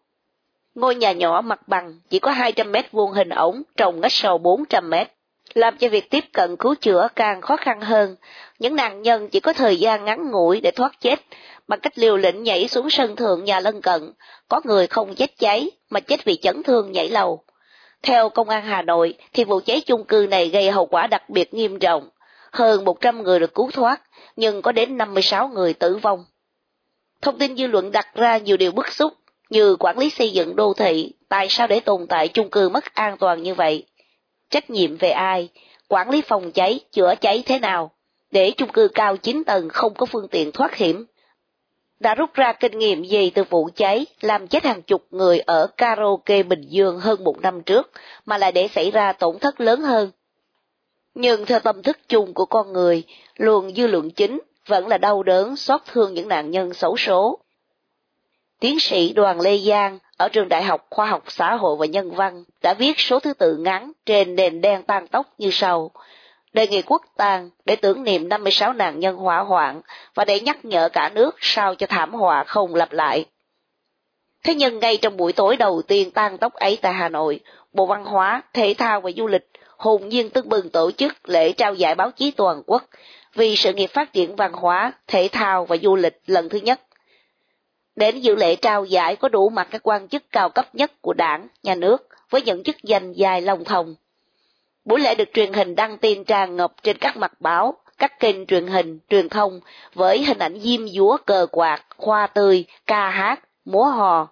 Ngôi 0.74 0.94
nhà 0.94 1.12
nhỏ 1.12 1.40
mặt 1.40 1.68
bằng 1.68 2.00
chỉ 2.10 2.18
có 2.18 2.30
200 2.30 2.72
mét 2.72 2.92
vuông 2.92 3.12
hình 3.12 3.28
ống 3.28 3.62
trồng 3.76 4.00
ngách 4.00 4.12
sâu 4.12 4.38
400 4.38 4.90
mét, 4.90 5.13
làm 5.54 5.76
cho 5.76 5.88
việc 5.88 6.10
tiếp 6.10 6.24
cận 6.32 6.56
cứu 6.56 6.74
chữa 6.74 7.08
càng 7.16 7.40
khó 7.40 7.56
khăn 7.56 7.80
hơn. 7.80 8.16
Những 8.58 8.76
nạn 8.76 9.02
nhân 9.02 9.28
chỉ 9.28 9.40
có 9.40 9.52
thời 9.52 9.76
gian 9.76 10.04
ngắn 10.04 10.30
ngủi 10.30 10.60
để 10.60 10.70
thoát 10.70 11.00
chết 11.00 11.20
bằng 11.68 11.80
cách 11.80 11.98
liều 11.98 12.16
lĩnh 12.16 12.42
nhảy 12.42 12.68
xuống 12.68 12.90
sân 12.90 13.16
thượng 13.16 13.44
nhà 13.44 13.60
lân 13.60 13.80
cận, 13.80 14.12
có 14.48 14.60
người 14.64 14.86
không 14.86 15.14
chết 15.14 15.38
cháy 15.38 15.70
mà 15.90 16.00
chết 16.00 16.24
vì 16.24 16.36
chấn 16.36 16.62
thương 16.62 16.92
nhảy 16.92 17.08
lầu. 17.08 17.44
Theo 18.02 18.28
Công 18.28 18.48
an 18.48 18.64
Hà 18.64 18.82
Nội, 18.82 19.14
thì 19.32 19.44
vụ 19.44 19.60
cháy 19.66 19.80
chung 19.80 20.04
cư 20.04 20.26
này 20.30 20.48
gây 20.48 20.70
hậu 20.70 20.86
quả 20.86 21.06
đặc 21.06 21.30
biệt 21.30 21.54
nghiêm 21.54 21.78
trọng. 21.78 22.08
Hơn 22.52 22.84
100 22.84 23.22
người 23.22 23.40
được 23.40 23.54
cứu 23.54 23.70
thoát, 23.70 24.02
nhưng 24.36 24.62
có 24.62 24.72
đến 24.72 24.96
56 24.96 25.48
người 25.48 25.74
tử 25.74 25.96
vong. 25.96 26.24
Thông 27.22 27.38
tin 27.38 27.56
dư 27.56 27.66
luận 27.66 27.92
đặt 27.92 28.06
ra 28.14 28.38
nhiều 28.38 28.56
điều 28.56 28.72
bức 28.72 28.92
xúc, 28.92 29.12
Như 29.50 29.76
quản 29.80 29.98
lý 29.98 30.10
xây 30.10 30.32
dựng 30.32 30.56
đô 30.56 30.74
thị, 30.74 31.12
tại 31.28 31.46
sao 31.48 31.66
để 31.66 31.80
tồn 31.80 32.06
tại 32.06 32.28
chung 32.28 32.50
cư 32.50 32.68
mất 32.68 32.94
an 32.94 33.16
toàn 33.16 33.42
như 33.42 33.54
vậy? 33.54 33.86
Trách 34.54 34.70
nhiệm 34.70 34.96
về 34.96 35.10
ai? 35.10 35.48
Quản 35.88 36.10
lý 36.10 36.22
phòng 36.22 36.52
cháy, 36.52 36.80
chữa 36.92 37.14
cháy 37.20 37.42
thế 37.46 37.58
nào? 37.58 37.90
Để 38.30 38.50
chung 38.50 38.72
cư 38.72 38.88
cao 38.94 39.16
9 39.16 39.44
tầng 39.46 39.68
không 39.68 39.94
có 39.94 40.06
phương 40.06 40.28
tiện 40.30 40.52
thoát 40.52 40.74
hiểm. 40.74 41.06
Đã 42.00 42.14
rút 42.14 42.34
ra 42.34 42.52
kinh 42.52 42.78
nghiệm 42.78 43.04
gì 43.04 43.30
từ 43.30 43.44
vụ 43.44 43.68
cháy 43.76 44.06
làm 44.20 44.46
chết 44.46 44.64
hàng 44.64 44.82
chục 44.82 45.06
người 45.10 45.38
ở 45.38 45.66
karaoke 45.76 46.42
Bình 46.42 46.60
Dương 46.68 46.98
hơn 46.98 47.24
một 47.24 47.40
năm 47.40 47.62
trước, 47.62 47.90
mà 48.24 48.38
lại 48.38 48.52
để 48.52 48.68
xảy 48.68 48.90
ra 48.90 49.12
tổn 49.12 49.38
thất 49.38 49.60
lớn 49.60 49.80
hơn? 49.80 50.10
Nhưng 51.14 51.46
theo 51.46 51.60
tâm 51.60 51.82
thức 51.82 51.98
chung 52.08 52.34
của 52.34 52.46
con 52.46 52.72
người, 52.72 53.02
luồng 53.36 53.74
dư 53.74 53.86
luận 53.86 54.10
chính 54.10 54.40
vẫn 54.66 54.86
là 54.86 54.98
đau 54.98 55.22
đớn 55.22 55.56
xót 55.56 55.80
thương 55.86 56.14
những 56.14 56.28
nạn 56.28 56.50
nhân 56.50 56.74
xấu 56.74 56.96
số. 56.96 57.38
Tiến 58.60 58.80
sĩ 58.80 59.12
Đoàn 59.12 59.40
Lê 59.40 59.58
Giang 59.58 59.98
ở 60.16 60.28
trường 60.28 60.48
Đại 60.48 60.62
học 60.62 60.86
Khoa 60.90 61.06
học 61.06 61.22
Xã 61.28 61.54
hội 61.54 61.76
và 61.76 61.86
Nhân 61.86 62.10
văn 62.10 62.44
đã 62.62 62.74
viết 62.74 63.00
số 63.00 63.20
thứ 63.20 63.34
tự 63.34 63.56
ngắn 63.56 63.92
trên 64.06 64.34
nền 64.34 64.60
đen 64.60 64.82
tan 64.82 65.06
tóc 65.06 65.26
như 65.38 65.50
sau. 65.52 65.90
Đề 66.52 66.66
nghị 66.66 66.82
quốc 66.82 67.02
tang 67.16 67.50
để 67.64 67.76
tưởng 67.76 68.04
niệm 68.04 68.28
56 68.28 68.72
nạn 68.72 69.00
nhân 69.00 69.16
hỏa 69.16 69.40
hoạn 69.40 69.80
và 70.14 70.24
để 70.24 70.40
nhắc 70.40 70.64
nhở 70.64 70.88
cả 70.88 71.10
nước 71.14 71.36
sao 71.40 71.74
cho 71.74 71.86
thảm 71.86 72.12
họa 72.12 72.44
không 72.44 72.74
lặp 72.74 72.92
lại. 72.92 73.24
Thế 74.44 74.54
nhưng 74.54 74.78
ngay 74.78 74.96
trong 74.96 75.16
buổi 75.16 75.32
tối 75.32 75.56
đầu 75.56 75.82
tiên 75.82 76.10
tan 76.10 76.38
tóc 76.38 76.52
ấy 76.52 76.78
tại 76.82 76.92
Hà 76.92 77.08
Nội, 77.08 77.40
Bộ 77.72 77.86
Văn 77.86 78.04
hóa, 78.04 78.42
Thể 78.52 78.74
thao 78.78 79.00
và 79.00 79.10
Du 79.16 79.26
lịch 79.26 79.50
hùng 79.78 80.08
nhiên 80.08 80.30
tưng 80.30 80.48
bừng 80.48 80.70
tổ 80.70 80.90
chức 80.90 81.28
lễ 81.28 81.52
trao 81.52 81.74
giải 81.74 81.94
báo 81.94 82.10
chí 82.10 82.30
toàn 82.30 82.62
quốc 82.66 82.84
vì 83.34 83.56
sự 83.56 83.72
nghiệp 83.72 83.86
phát 83.86 84.12
triển 84.12 84.36
văn 84.36 84.52
hóa, 84.52 84.92
thể 85.06 85.28
thao 85.32 85.64
và 85.64 85.76
du 85.82 85.96
lịch 85.96 86.20
lần 86.26 86.48
thứ 86.48 86.58
nhất. 86.58 86.80
Đến 87.96 88.20
dự 88.20 88.36
lễ 88.36 88.56
trao 88.56 88.84
giải 88.84 89.16
có 89.16 89.28
đủ 89.28 89.48
mặt 89.48 89.68
các 89.70 89.80
quan 89.82 90.08
chức 90.08 90.22
cao 90.32 90.48
cấp 90.48 90.74
nhất 90.74 90.92
của 91.00 91.12
đảng, 91.12 91.48
nhà 91.62 91.74
nước 91.74 92.08
với 92.30 92.42
những 92.42 92.62
chức 92.62 92.76
danh 92.82 93.12
dài 93.12 93.40
lòng 93.40 93.64
thòng. 93.64 93.94
Buổi 94.84 95.00
lễ 95.00 95.14
được 95.14 95.28
truyền 95.34 95.52
hình 95.52 95.74
đăng 95.74 95.98
tin 95.98 96.24
tràn 96.24 96.56
ngập 96.56 96.72
trên 96.82 96.98
các 96.98 97.16
mặt 97.16 97.32
báo, 97.40 97.74
các 97.98 98.20
kênh 98.20 98.46
truyền 98.46 98.66
hình, 98.66 98.98
truyền 99.08 99.28
thông 99.28 99.60
với 99.94 100.24
hình 100.24 100.38
ảnh 100.38 100.60
diêm 100.60 100.88
dúa 100.88 101.16
cờ 101.26 101.46
quạt, 101.52 101.82
hoa 101.96 102.26
tươi, 102.26 102.64
ca 102.86 103.10
hát, 103.10 103.40
múa 103.64 103.84
hò, 103.84 104.28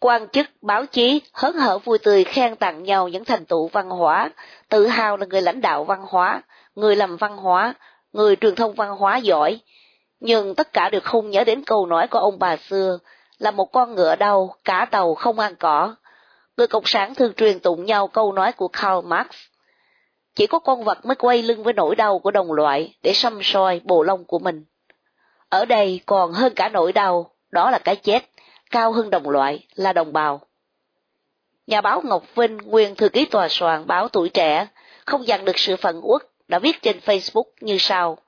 quan 0.00 0.28
chức, 0.28 0.46
báo 0.62 0.86
chí 0.86 1.20
hớn 1.32 1.54
hở 1.54 1.78
vui 1.78 1.98
tươi 1.98 2.24
khen 2.24 2.56
tặng 2.56 2.82
nhau 2.82 3.08
những 3.08 3.24
thành 3.24 3.44
tựu 3.44 3.68
văn 3.68 3.90
hóa, 3.90 4.30
tự 4.68 4.86
hào 4.86 5.16
là 5.16 5.26
người 5.26 5.42
lãnh 5.42 5.60
đạo 5.60 5.84
văn 5.84 6.04
hóa, 6.08 6.42
người 6.74 6.96
làm 6.96 7.16
văn 7.16 7.36
hóa, 7.36 7.74
người 8.12 8.36
truyền 8.36 8.54
thông 8.54 8.74
văn 8.74 8.96
hóa 8.96 9.16
giỏi. 9.16 9.60
Nhưng 10.20 10.54
tất 10.54 10.72
cả 10.72 10.88
đều 10.88 11.00
không 11.00 11.30
nhớ 11.30 11.44
đến 11.44 11.62
câu 11.66 11.86
nói 11.86 12.06
của 12.08 12.18
ông 12.18 12.38
bà 12.38 12.56
xưa, 12.56 12.98
là 13.38 13.50
một 13.50 13.72
con 13.72 13.94
ngựa 13.94 14.16
đau, 14.16 14.54
cả 14.64 14.86
tàu 14.90 15.14
không 15.14 15.38
ăn 15.38 15.56
cỏ. 15.56 15.94
Người 16.56 16.66
Cộng 16.66 16.86
sản 16.86 17.14
thường 17.14 17.34
truyền 17.34 17.60
tụng 17.60 17.84
nhau 17.84 18.08
câu 18.08 18.32
nói 18.32 18.52
của 18.52 18.68
Karl 18.68 19.06
Marx. 19.06 19.28
Chỉ 20.34 20.46
có 20.46 20.58
con 20.58 20.84
vật 20.84 21.06
mới 21.06 21.14
quay 21.14 21.42
lưng 21.42 21.62
với 21.62 21.72
nỗi 21.72 21.96
đau 21.96 22.18
của 22.18 22.30
đồng 22.30 22.52
loại 22.52 22.94
để 23.02 23.12
xăm 23.12 23.38
soi 23.42 23.80
bộ 23.84 24.02
lông 24.02 24.24
của 24.24 24.38
mình. 24.38 24.64
Ở 25.48 25.64
đây 25.64 26.00
còn 26.06 26.32
hơn 26.32 26.52
cả 26.56 26.68
nỗi 26.68 26.92
đau, 26.92 27.30
đó 27.50 27.70
là 27.70 27.78
cái 27.78 27.96
chết 27.96 28.24
cao 28.70 28.92
hơn 28.92 29.10
đồng 29.10 29.28
loại 29.28 29.66
là 29.74 29.92
đồng 29.92 30.12
bào. 30.12 30.40
Nhà 31.66 31.80
báo 31.80 32.02
Ngọc 32.04 32.34
Vinh, 32.34 32.56
nguyên 32.56 32.94
thư 32.94 33.08
ký 33.08 33.24
tòa 33.24 33.48
soạn 33.50 33.86
báo 33.86 34.08
Tuổi 34.08 34.28
Trẻ, 34.28 34.66
không 35.06 35.26
dằn 35.26 35.44
được 35.44 35.58
sự 35.58 35.76
phận 35.76 36.00
uất, 36.02 36.22
đã 36.48 36.58
viết 36.58 36.82
trên 36.82 36.98
Facebook 36.98 37.44
như 37.60 37.78
sau. 37.78 38.18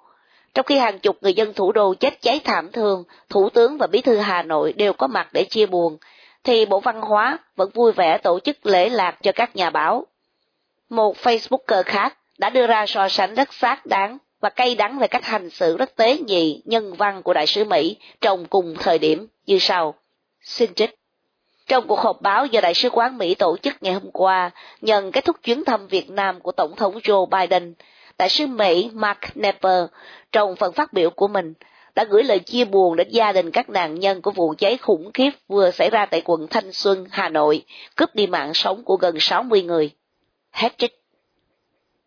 Trong 0.54 0.66
khi 0.66 0.78
hàng 0.78 0.98
chục 0.98 1.16
người 1.20 1.34
dân 1.34 1.52
thủ 1.54 1.72
đô 1.72 1.94
chết 1.94 2.22
cháy 2.22 2.40
thảm 2.44 2.72
thương, 2.72 3.04
Thủ 3.28 3.48
tướng 3.50 3.78
và 3.78 3.86
Bí 3.86 4.00
thư 4.00 4.16
Hà 4.16 4.42
Nội 4.42 4.72
đều 4.72 4.92
có 4.92 5.06
mặt 5.06 5.28
để 5.32 5.44
chia 5.44 5.66
buồn, 5.66 5.98
thì 6.44 6.66
Bộ 6.66 6.80
Văn 6.80 7.00
hóa 7.00 7.38
vẫn 7.56 7.70
vui 7.74 7.92
vẻ 7.92 8.18
tổ 8.18 8.40
chức 8.40 8.66
lễ 8.66 8.88
lạc 8.88 9.22
cho 9.22 9.32
các 9.32 9.56
nhà 9.56 9.70
báo. 9.70 10.06
Một 10.88 11.16
Facebooker 11.16 11.82
khác 11.86 12.16
đã 12.38 12.50
đưa 12.50 12.66
ra 12.66 12.86
so 12.86 13.08
sánh 13.08 13.34
rất 13.34 13.52
xác 13.52 13.86
đáng 13.86 14.18
và 14.40 14.50
cay 14.50 14.74
đắng 14.74 14.98
về 14.98 15.06
cách 15.06 15.24
hành 15.24 15.50
xử 15.50 15.76
rất 15.76 15.96
tế 15.96 16.18
nhị, 16.18 16.62
nhân 16.64 16.94
văn 16.94 17.22
của 17.22 17.32
đại 17.32 17.46
sứ 17.46 17.64
Mỹ 17.64 17.96
trong 18.20 18.46
cùng 18.46 18.74
thời 18.78 18.98
điểm 18.98 19.26
như 19.46 19.58
sau. 19.58 19.94
Xin 20.42 20.74
trích. 20.74 20.94
Trong 21.66 21.86
cuộc 21.86 22.00
họp 22.00 22.22
báo 22.22 22.46
do 22.46 22.60
Đại 22.60 22.74
sứ 22.74 22.90
quán 22.90 23.18
Mỹ 23.18 23.34
tổ 23.34 23.56
chức 23.56 23.74
ngày 23.80 23.92
hôm 23.92 24.10
qua, 24.12 24.50
nhận 24.80 25.12
kết 25.12 25.24
thúc 25.24 25.36
chuyến 25.42 25.64
thăm 25.64 25.86
Việt 25.86 26.10
Nam 26.10 26.40
của 26.40 26.52
Tổng 26.52 26.76
thống 26.76 26.98
Joe 26.98 27.26
Biden, 27.26 27.74
Đại 28.20 28.28
sứ 28.28 28.46
Mỹ 28.46 28.90
Mark 28.92 29.18
Nepper 29.34 29.84
trong 30.32 30.56
phần 30.56 30.72
phát 30.72 30.92
biểu 30.92 31.10
của 31.10 31.28
mình 31.28 31.54
đã 31.94 32.04
gửi 32.04 32.22
lời 32.22 32.38
chia 32.38 32.64
buồn 32.64 32.96
đến 32.96 33.08
gia 33.10 33.32
đình 33.32 33.50
các 33.50 33.70
nạn 33.70 34.00
nhân 34.00 34.22
của 34.22 34.30
vụ 34.30 34.54
cháy 34.58 34.76
khủng 34.76 35.10
khiếp 35.14 35.30
vừa 35.48 35.70
xảy 35.70 35.90
ra 35.90 36.06
tại 36.06 36.22
quận 36.24 36.46
Thanh 36.50 36.72
Xuân, 36.72 37.06
Hà 37.10 37.28
Nội, 37.28 37.64
cướp 37.96 38.14
đi 38.14 38.26
mạng 38.26 38.54
sống 38.54 38.84
của 38.84 38.96
gần 38.96 39.20
60 39.20 39.62
người. 39.62 39.90
Hết 40.50 40.78
trích. 40.78 41.02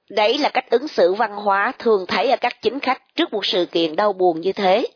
Đấy 0.09 0.37
là 0.37 0.49
cách 0.49 0.69
ứng 0.69 0.87
xử 0.87 1.13
văn 1.13 1.35
hóa 1.35 1.71
thường 1.79 2.05
thấy 2.07 2.29
ở 2.29 2.37
các 2.41 2.61
chính 2.61 2.79
khách 2.79 3.15
trước 3.15 3.33
một 3.33 3.45
sự 3.45 3.65
kiện 3.65 3.95
đau 3.95 4.13
buồn 4.13 4.41
như 4.41 4.53
thế. 4.53 4.87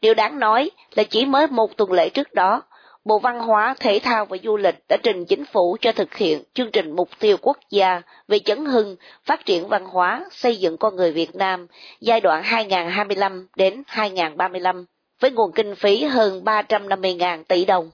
Điều 0.00 0.14
đáng 0.14 0.38
nói 0.38 0.70
là 0.94 1.02
chỉ 1.02 1.24
mới 1.24 1.46
một 1.46 1.76
tuần 1.76 1.92
lễ 1.92 2.08
trước 2.08 2.34
đó, 2.34 2.62
Bộ 3.04 3.18
Văn 3.18 3.40
hóa, 3.40 3.74
Thể 3.80 4.00
thao 4.02 4.24
và 4.24 4.36
Du 4.44 4.56
lịch 4.56 4.74
đã 4.88 4.96
trình 5.02 5.24
chính 5.24 5.44
phủ 5.44 5.76
cho 5.80 5.92
thực 5.92 6.14
hiện 6.14 6.42
chương 6.54 6.70
trình 6.70 6.96
mục 6.96 7.08
tiêu 7.18 7.36
quốc 7.42 7.58
gia 7.70 8.02
về 8.28 8.38
chấn 8.38 8.64
hưng, 8.64 8.96
phát 9.24 9.46
triển 9.46 9.68
văn 9.68 9.84
hóa, 9.86 10.24
xây 10.30 10.56
dựng 10.56 10.76
con 10.76 10.96
người 10.96 11.12
Việt 11.12 11.34
Nam 11.34 11.66
giai 12.00 12.20
đoạn 12.20 12.42
2025 12.42 13.48
đến 13.56 13.82
2035 13.86 14.86
với 15.20 15.30
nguồn 15.30 15.52
kinh 15.52 15.74
phí 15.74 16.04
hơn 16.04 16.42
350.000 16.44 17.44
tỷ 17.44 17.64
đồng. 17.64 17.90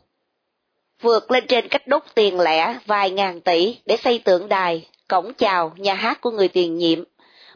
Vượt 1.01 1.31
lên 1.31 1.47
trên 1.47 1.69
cách 1.69 1.87
đốt 1.87 2.03
tiền 2.15 2.41
lẻ 2.41 2.79
vài 2.87 3.11
ngàn 3.11 3.41
tỷ 3.41 3.79
để 3.87 3.97
xây 3.97 4.19
tượng 4.19 4.49
đài, 4.49 4.89
cổng 5.09 5.35
chào, 5.35 5.73
nhà 5.77 5.95
hát 5.95 6.21
của 6.21 6.31
người 6.31 6.49
tiền 6.49 6.77
nhiệm. 6.77 7.05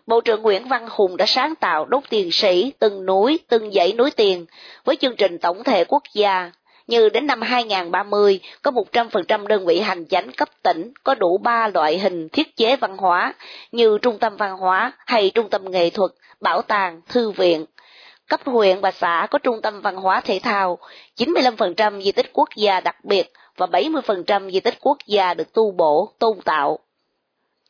Bộ 0.06 0.20
trưởng 0.20 0.42
Nguyễn 0.42 0.68
Văn 0.68 0.86
Hùng 0.90 1.16
đã 1.16 1.26
sáng 1.26 1.54
tạo 1.54 1.84
đốt 1.84 2.02
tiền 2.10 2.32
sĩ 2.32 2.72
từng 2.78 3.06
núi, 3.06 3.38
từng 3.48 3.72
dãy 3.72 3.92
núi 3.92 4.10
tiền 4.10 4.46
với 4.84 4.96
chương 4.96 5.16
trình 5.16 5.38
tổng 5.38 5.64
thể 5.64 5.84
quốc 5.84 6.02
gia 6.14 6.50
như 6.87 7.09
đến 7.09 7.27
năm 7.27 7.42
2030 7.42 8.40
có 8.62 8.71
100% 8.71 9.47
đơn 9.47 9.66
vị 9.66 9.81
hành 9.81 10.07
chánh 10.07 10.33
cấp 10.33 10.49
tỉnh 10.62 10.92
có 11.05 11.14
đủ 11.14 11.38
3 11.38 11.68
loại 11.68 11.99
hình 11.99 12.29
thiết 12.29 12.57
chế 12.57 12.77
văn 12.77 12.97
hóa 12.97 13.35
như 13.73 13.99
trung 14.03 14.18
tâm 14.18 14.37
văn 14.37 14.57
hóa 14.59 14.92
hay 15.07 15.31
trung 15.35 15.51
tâm 15.51 15.71
nghệ 15.71 15.90
thuật, 15.90 16.11
bảo 16.40 16.62
tàng, 16.62 17.01
thư 17.09 17.31
viện. 17.31 17.64
Cấp 18.29 18.40
huyện 18.45 18.81
và 18.81 18.90
xã 18.90 19.27
có 19.31 19.38
trung 19.38 19.62
tâm 19.62 19.81
văn 19.81 19.97
hóa 19.97 20.21
thể 20.21 20.40
thao, 20.42 20.79
95% 21.16 22.03
di 22.03 22.12
tích 22.12 22.31
quốc 22.33 22.49
gia 22.57 22.81
đặc 22.81 23.05
biệt 23.05 23.33
và 23.57 23.66
70% 23.66 24.51
di 24.51 24.61
tích 24.61 24.79
quốc 24.81 24.99
gia 25.07 25.35
được 25.35 25.53
tu 25.53 25.73
bổ, 25.73 26.12
tôn 26.18 26.40
tạo. 26.45 26.79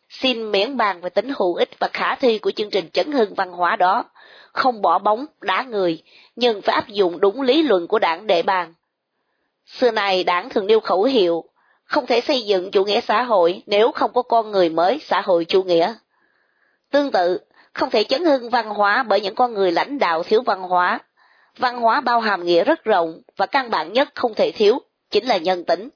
Xin 0.09 0.51
miễn 0.51 0.77
bàn 0.77 1.01
về 1.01 1.11
tính 1.11 1.33
hữu 1.39 1.55
ích 1.55 1.79
và 1.79 1.89
khả 1.93 2.15
thi 2.15 2.39
của 2.39 2.51
chương 2.51 2.71
trình 2.71 2.91
chấn 2.93 3.13
hưng 3.13 3.35
văn 3.35 3.53
hóa 3.53 3.77
đó, 3.77 4.05
không 4.53 4.83
bỏ 4.83 4.99
bóng, 4.99 5.27
đá 5.41 5.63
người, 5.63 6.03
nhưng 6.37 6.63
phải 6.63 6.75
áp 6.75 6.89
dụng 6.89 7.21
đúng 7.21 7.43
lý 7.43 7.63
luận 7.63 7.87
của 7.87 7.99
đảng 7.99 8.27
đệ 8.27 8.43
bàn 8.43 8.75
Xưa 9.67 9.91
này 9.91 10.25
đảng 10.25 10.49
thường 10.49 10.67
nêu 10.67 10.81
khẩu 10.81 11.03
hiệu, 11.03 11.45
không 11.85 12.07
thể 12.07 12.21
xây 12.21 12.43
dựng 12.43 12.71
chủ 12.71 12.85
nghĩa 12.85 13.01
xã 13.01 13.23
hội 13.23 13.63
nếu 13.67 13.93
không 13.93 14.13
có 14.13 14.23
con 14.23 14.51
người 14.51 14.69
mới 14.69 14.99
xã 15.03 15.21
hội 15.21 15.45
chủ 15.45 15.63
nghĩa. 15.63 15.95
Tương 16.91 17.13
tự, 17.13 17.41
không 17.73 17.91
thể 17.91 18.05
chấn 18.05 18.25
hưng 18.25 18.51
văn 18.51 18.69
hóa 18.69 19.03
bởi 19.03 19.21
những 19.21 19.35
con 19.35 19.55
người 19.55 19.73
lãnh 19.73 19.99
đạo 19.99 20.23
thiếu 20.23 20.43
văn 20.43 20.63
hóa. 20.63 20.99
Văn 21.59 21.81
hóa 21.81 22.01
bao 22.01 22.21
hàm 22.21 22.45
nghĩa 22.45 22.65
rất 22.65 22.85
rộng 22.85 23.21
và 23.37 23.47
căn 23.47 23.71
bản 23.71 23.93
nhất 23.93 24.09
không 24.15 24.35
thể 24.35 24.53
thiếu, 24.53 24.79
chính 25.11 25.27
là 25.27 25.37
nhân 25.37 25.65
tính. 25.65 25.89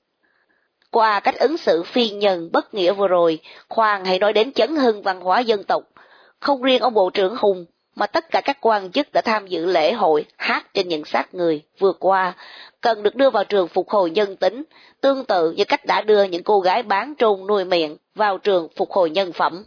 Qua 0.91 1.21
cách 1.21 1.39
ứng 1.39 1.57
xử 1.57 1.83
phi 1.83 2.11
nhân 2.11 2.51
bất 2.53 2.75
nghĩa 2.75 2.93
vừa 2.93 3.09
rồi, 3.09 3.39
khoan 3.69 4.05
hãy 4.05 4.19
nói 4.19 4.33
đến 4.33 4.53
chấn 4.53 4.77
hưng 4.77 5.03
văn 5.03 5.21
hóa 5.21 5.41
dân 5.41 5.65
tộc. 5.65 5.83
Không 6.41 6.63
riêng 6.63 6.83
ông 6.83 6.95
Bộ 6.95 7.11
trưởng 7.11 7.37
Hùng 7.39 7.67
mà 7.97 8.07
tất 8.07 8.31
cả 8.31 8.41
các 8.41 8.59
quan 8.61 8.93
chức 8.93 9.13
đã 9.13 9.21
tham 9.21 9.47
dự 9.47 9.67
lễ 9.67 9.93
hội 9.93 10.27
hát 10.37 10.75
trên 10.75 10.89
những 10.89 11.05
xác 11.05 11.35
người 11.35 11.63
vừa 11.79 11.93
qua 11.93 12.35
cần 12.87 13.03
được 13.03 13.15
đưa 13.15 13.31
vào 13.31 13.45
trường 13.45 13.69
phục 13.69 13.89
hồi 13.89 14.11
nhân 14.11 14.37
tính, 14.37 14.63
tương 15.01 15.25
tự 15.25 15.51
như 15.51 15.65
cách 15.65 15.87
đã 15.87 16.01
đưa 16.01 16.23
những 16.23 16.43
cô 16.43 16.61
gái 16.61 16.83
bán 16.83 17.15
trôn 17.19 17.47
nuôi 17.47 17.65
miệng 17.65 17.97
vào 18.15 18.39
trường 18.39 18.69
phục 18.77 18.91
hồi 18.91 19.11
nhân 19.11 19.33
phẩm. 19.33 19.65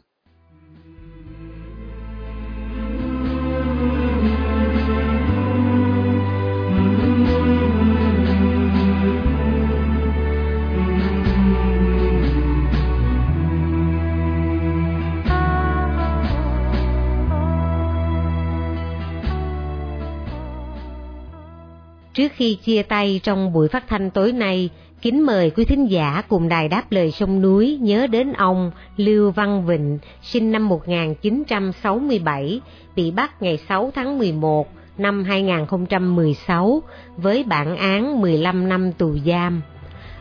Trước 22.20 22.32
khi 22.36 22.56
chia 22.56 22.84
tay 22.84 23.20
trong 23.24 23.54
buổi 23.54 23.68
phát 23.68 23.88
thanh 23.88 24.10
tối 24.10 24.32
nay, 24.32 24.70
kính 25.02 25.26
mời 25.26 25.50
quý 25.50 25.66
thính 25.66 25.92
giả 25.92 26.24
cùng 26.28 26.50
đài 26.50 26.68
đáp 26.68 26.84
lời 26.90 27.12
sông 27.12 27.42
núi 27.42 27.78
nhớ 27.82 28.08
đến 28.08 28.34
ông 28.34 28.72
Lưu 28.98 29.32
Văn 29.32 29.66
Vịnh, 29.66 30.00
sinh 30.22 30.52
năm 30.52 30.70
1967, 30.70 32.62
bị 32.96 33.12
bắt 33.12 33.42
ngày 33.42 33.58
6 33.58 33.92
tháng 33.96 34.18
11 34.18 34.68
năm 34.98 35.24
2016 35.24 36.84
với 37.18 37.44
bản 37.44 37.78
án 37.78 38.22
15 38.22 38.70
năm 38.70 38.92
tù 38.92 39.18
giam. 39.26 39.62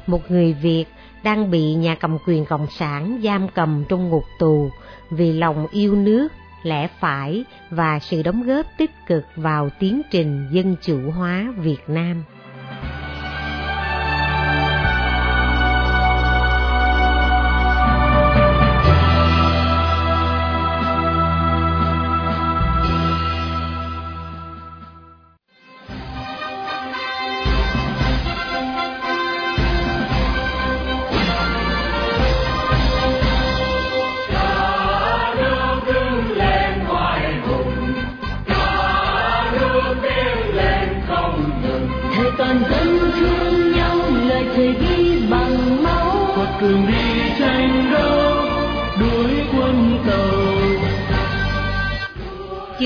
một 0.07 0.31
người 0.31 0.53
Việt 0.53 0.85
đang 1.25 1.51
bị 1.51 1.75
nhà 1.75 1.95
cầm 1.95 2.19
quyền 2.27 2.45
Cộng 2.45 2.67
sản 2.79 3.21
giam 3.25 3.49
cầm 3.55 3.85
trong 3.89 4.09
ngục 4.09 4.25
tù 4.39 4.71
vì 5.11 5.33
lòng 5.33 5.67
yêu 5.73 5.95
nước, 5.97 6.29
lẽ 6.69 6.89
phải 7.01 7.45
và 7.71 7.99
sự 7.99 8.23
đóng 8.23 8.43
góp 8.43 8.67
tích 8.79 8.91
cực 9.07 9.25
vào 9.37 9.71
tiến 9.79 10.03
trình 10.11 10.49
dân 10.51 10.77
chủ 10.83 11.11
hóa 11.11 11.53
Việt 11.57 11.83
Nam. 11.89 12.25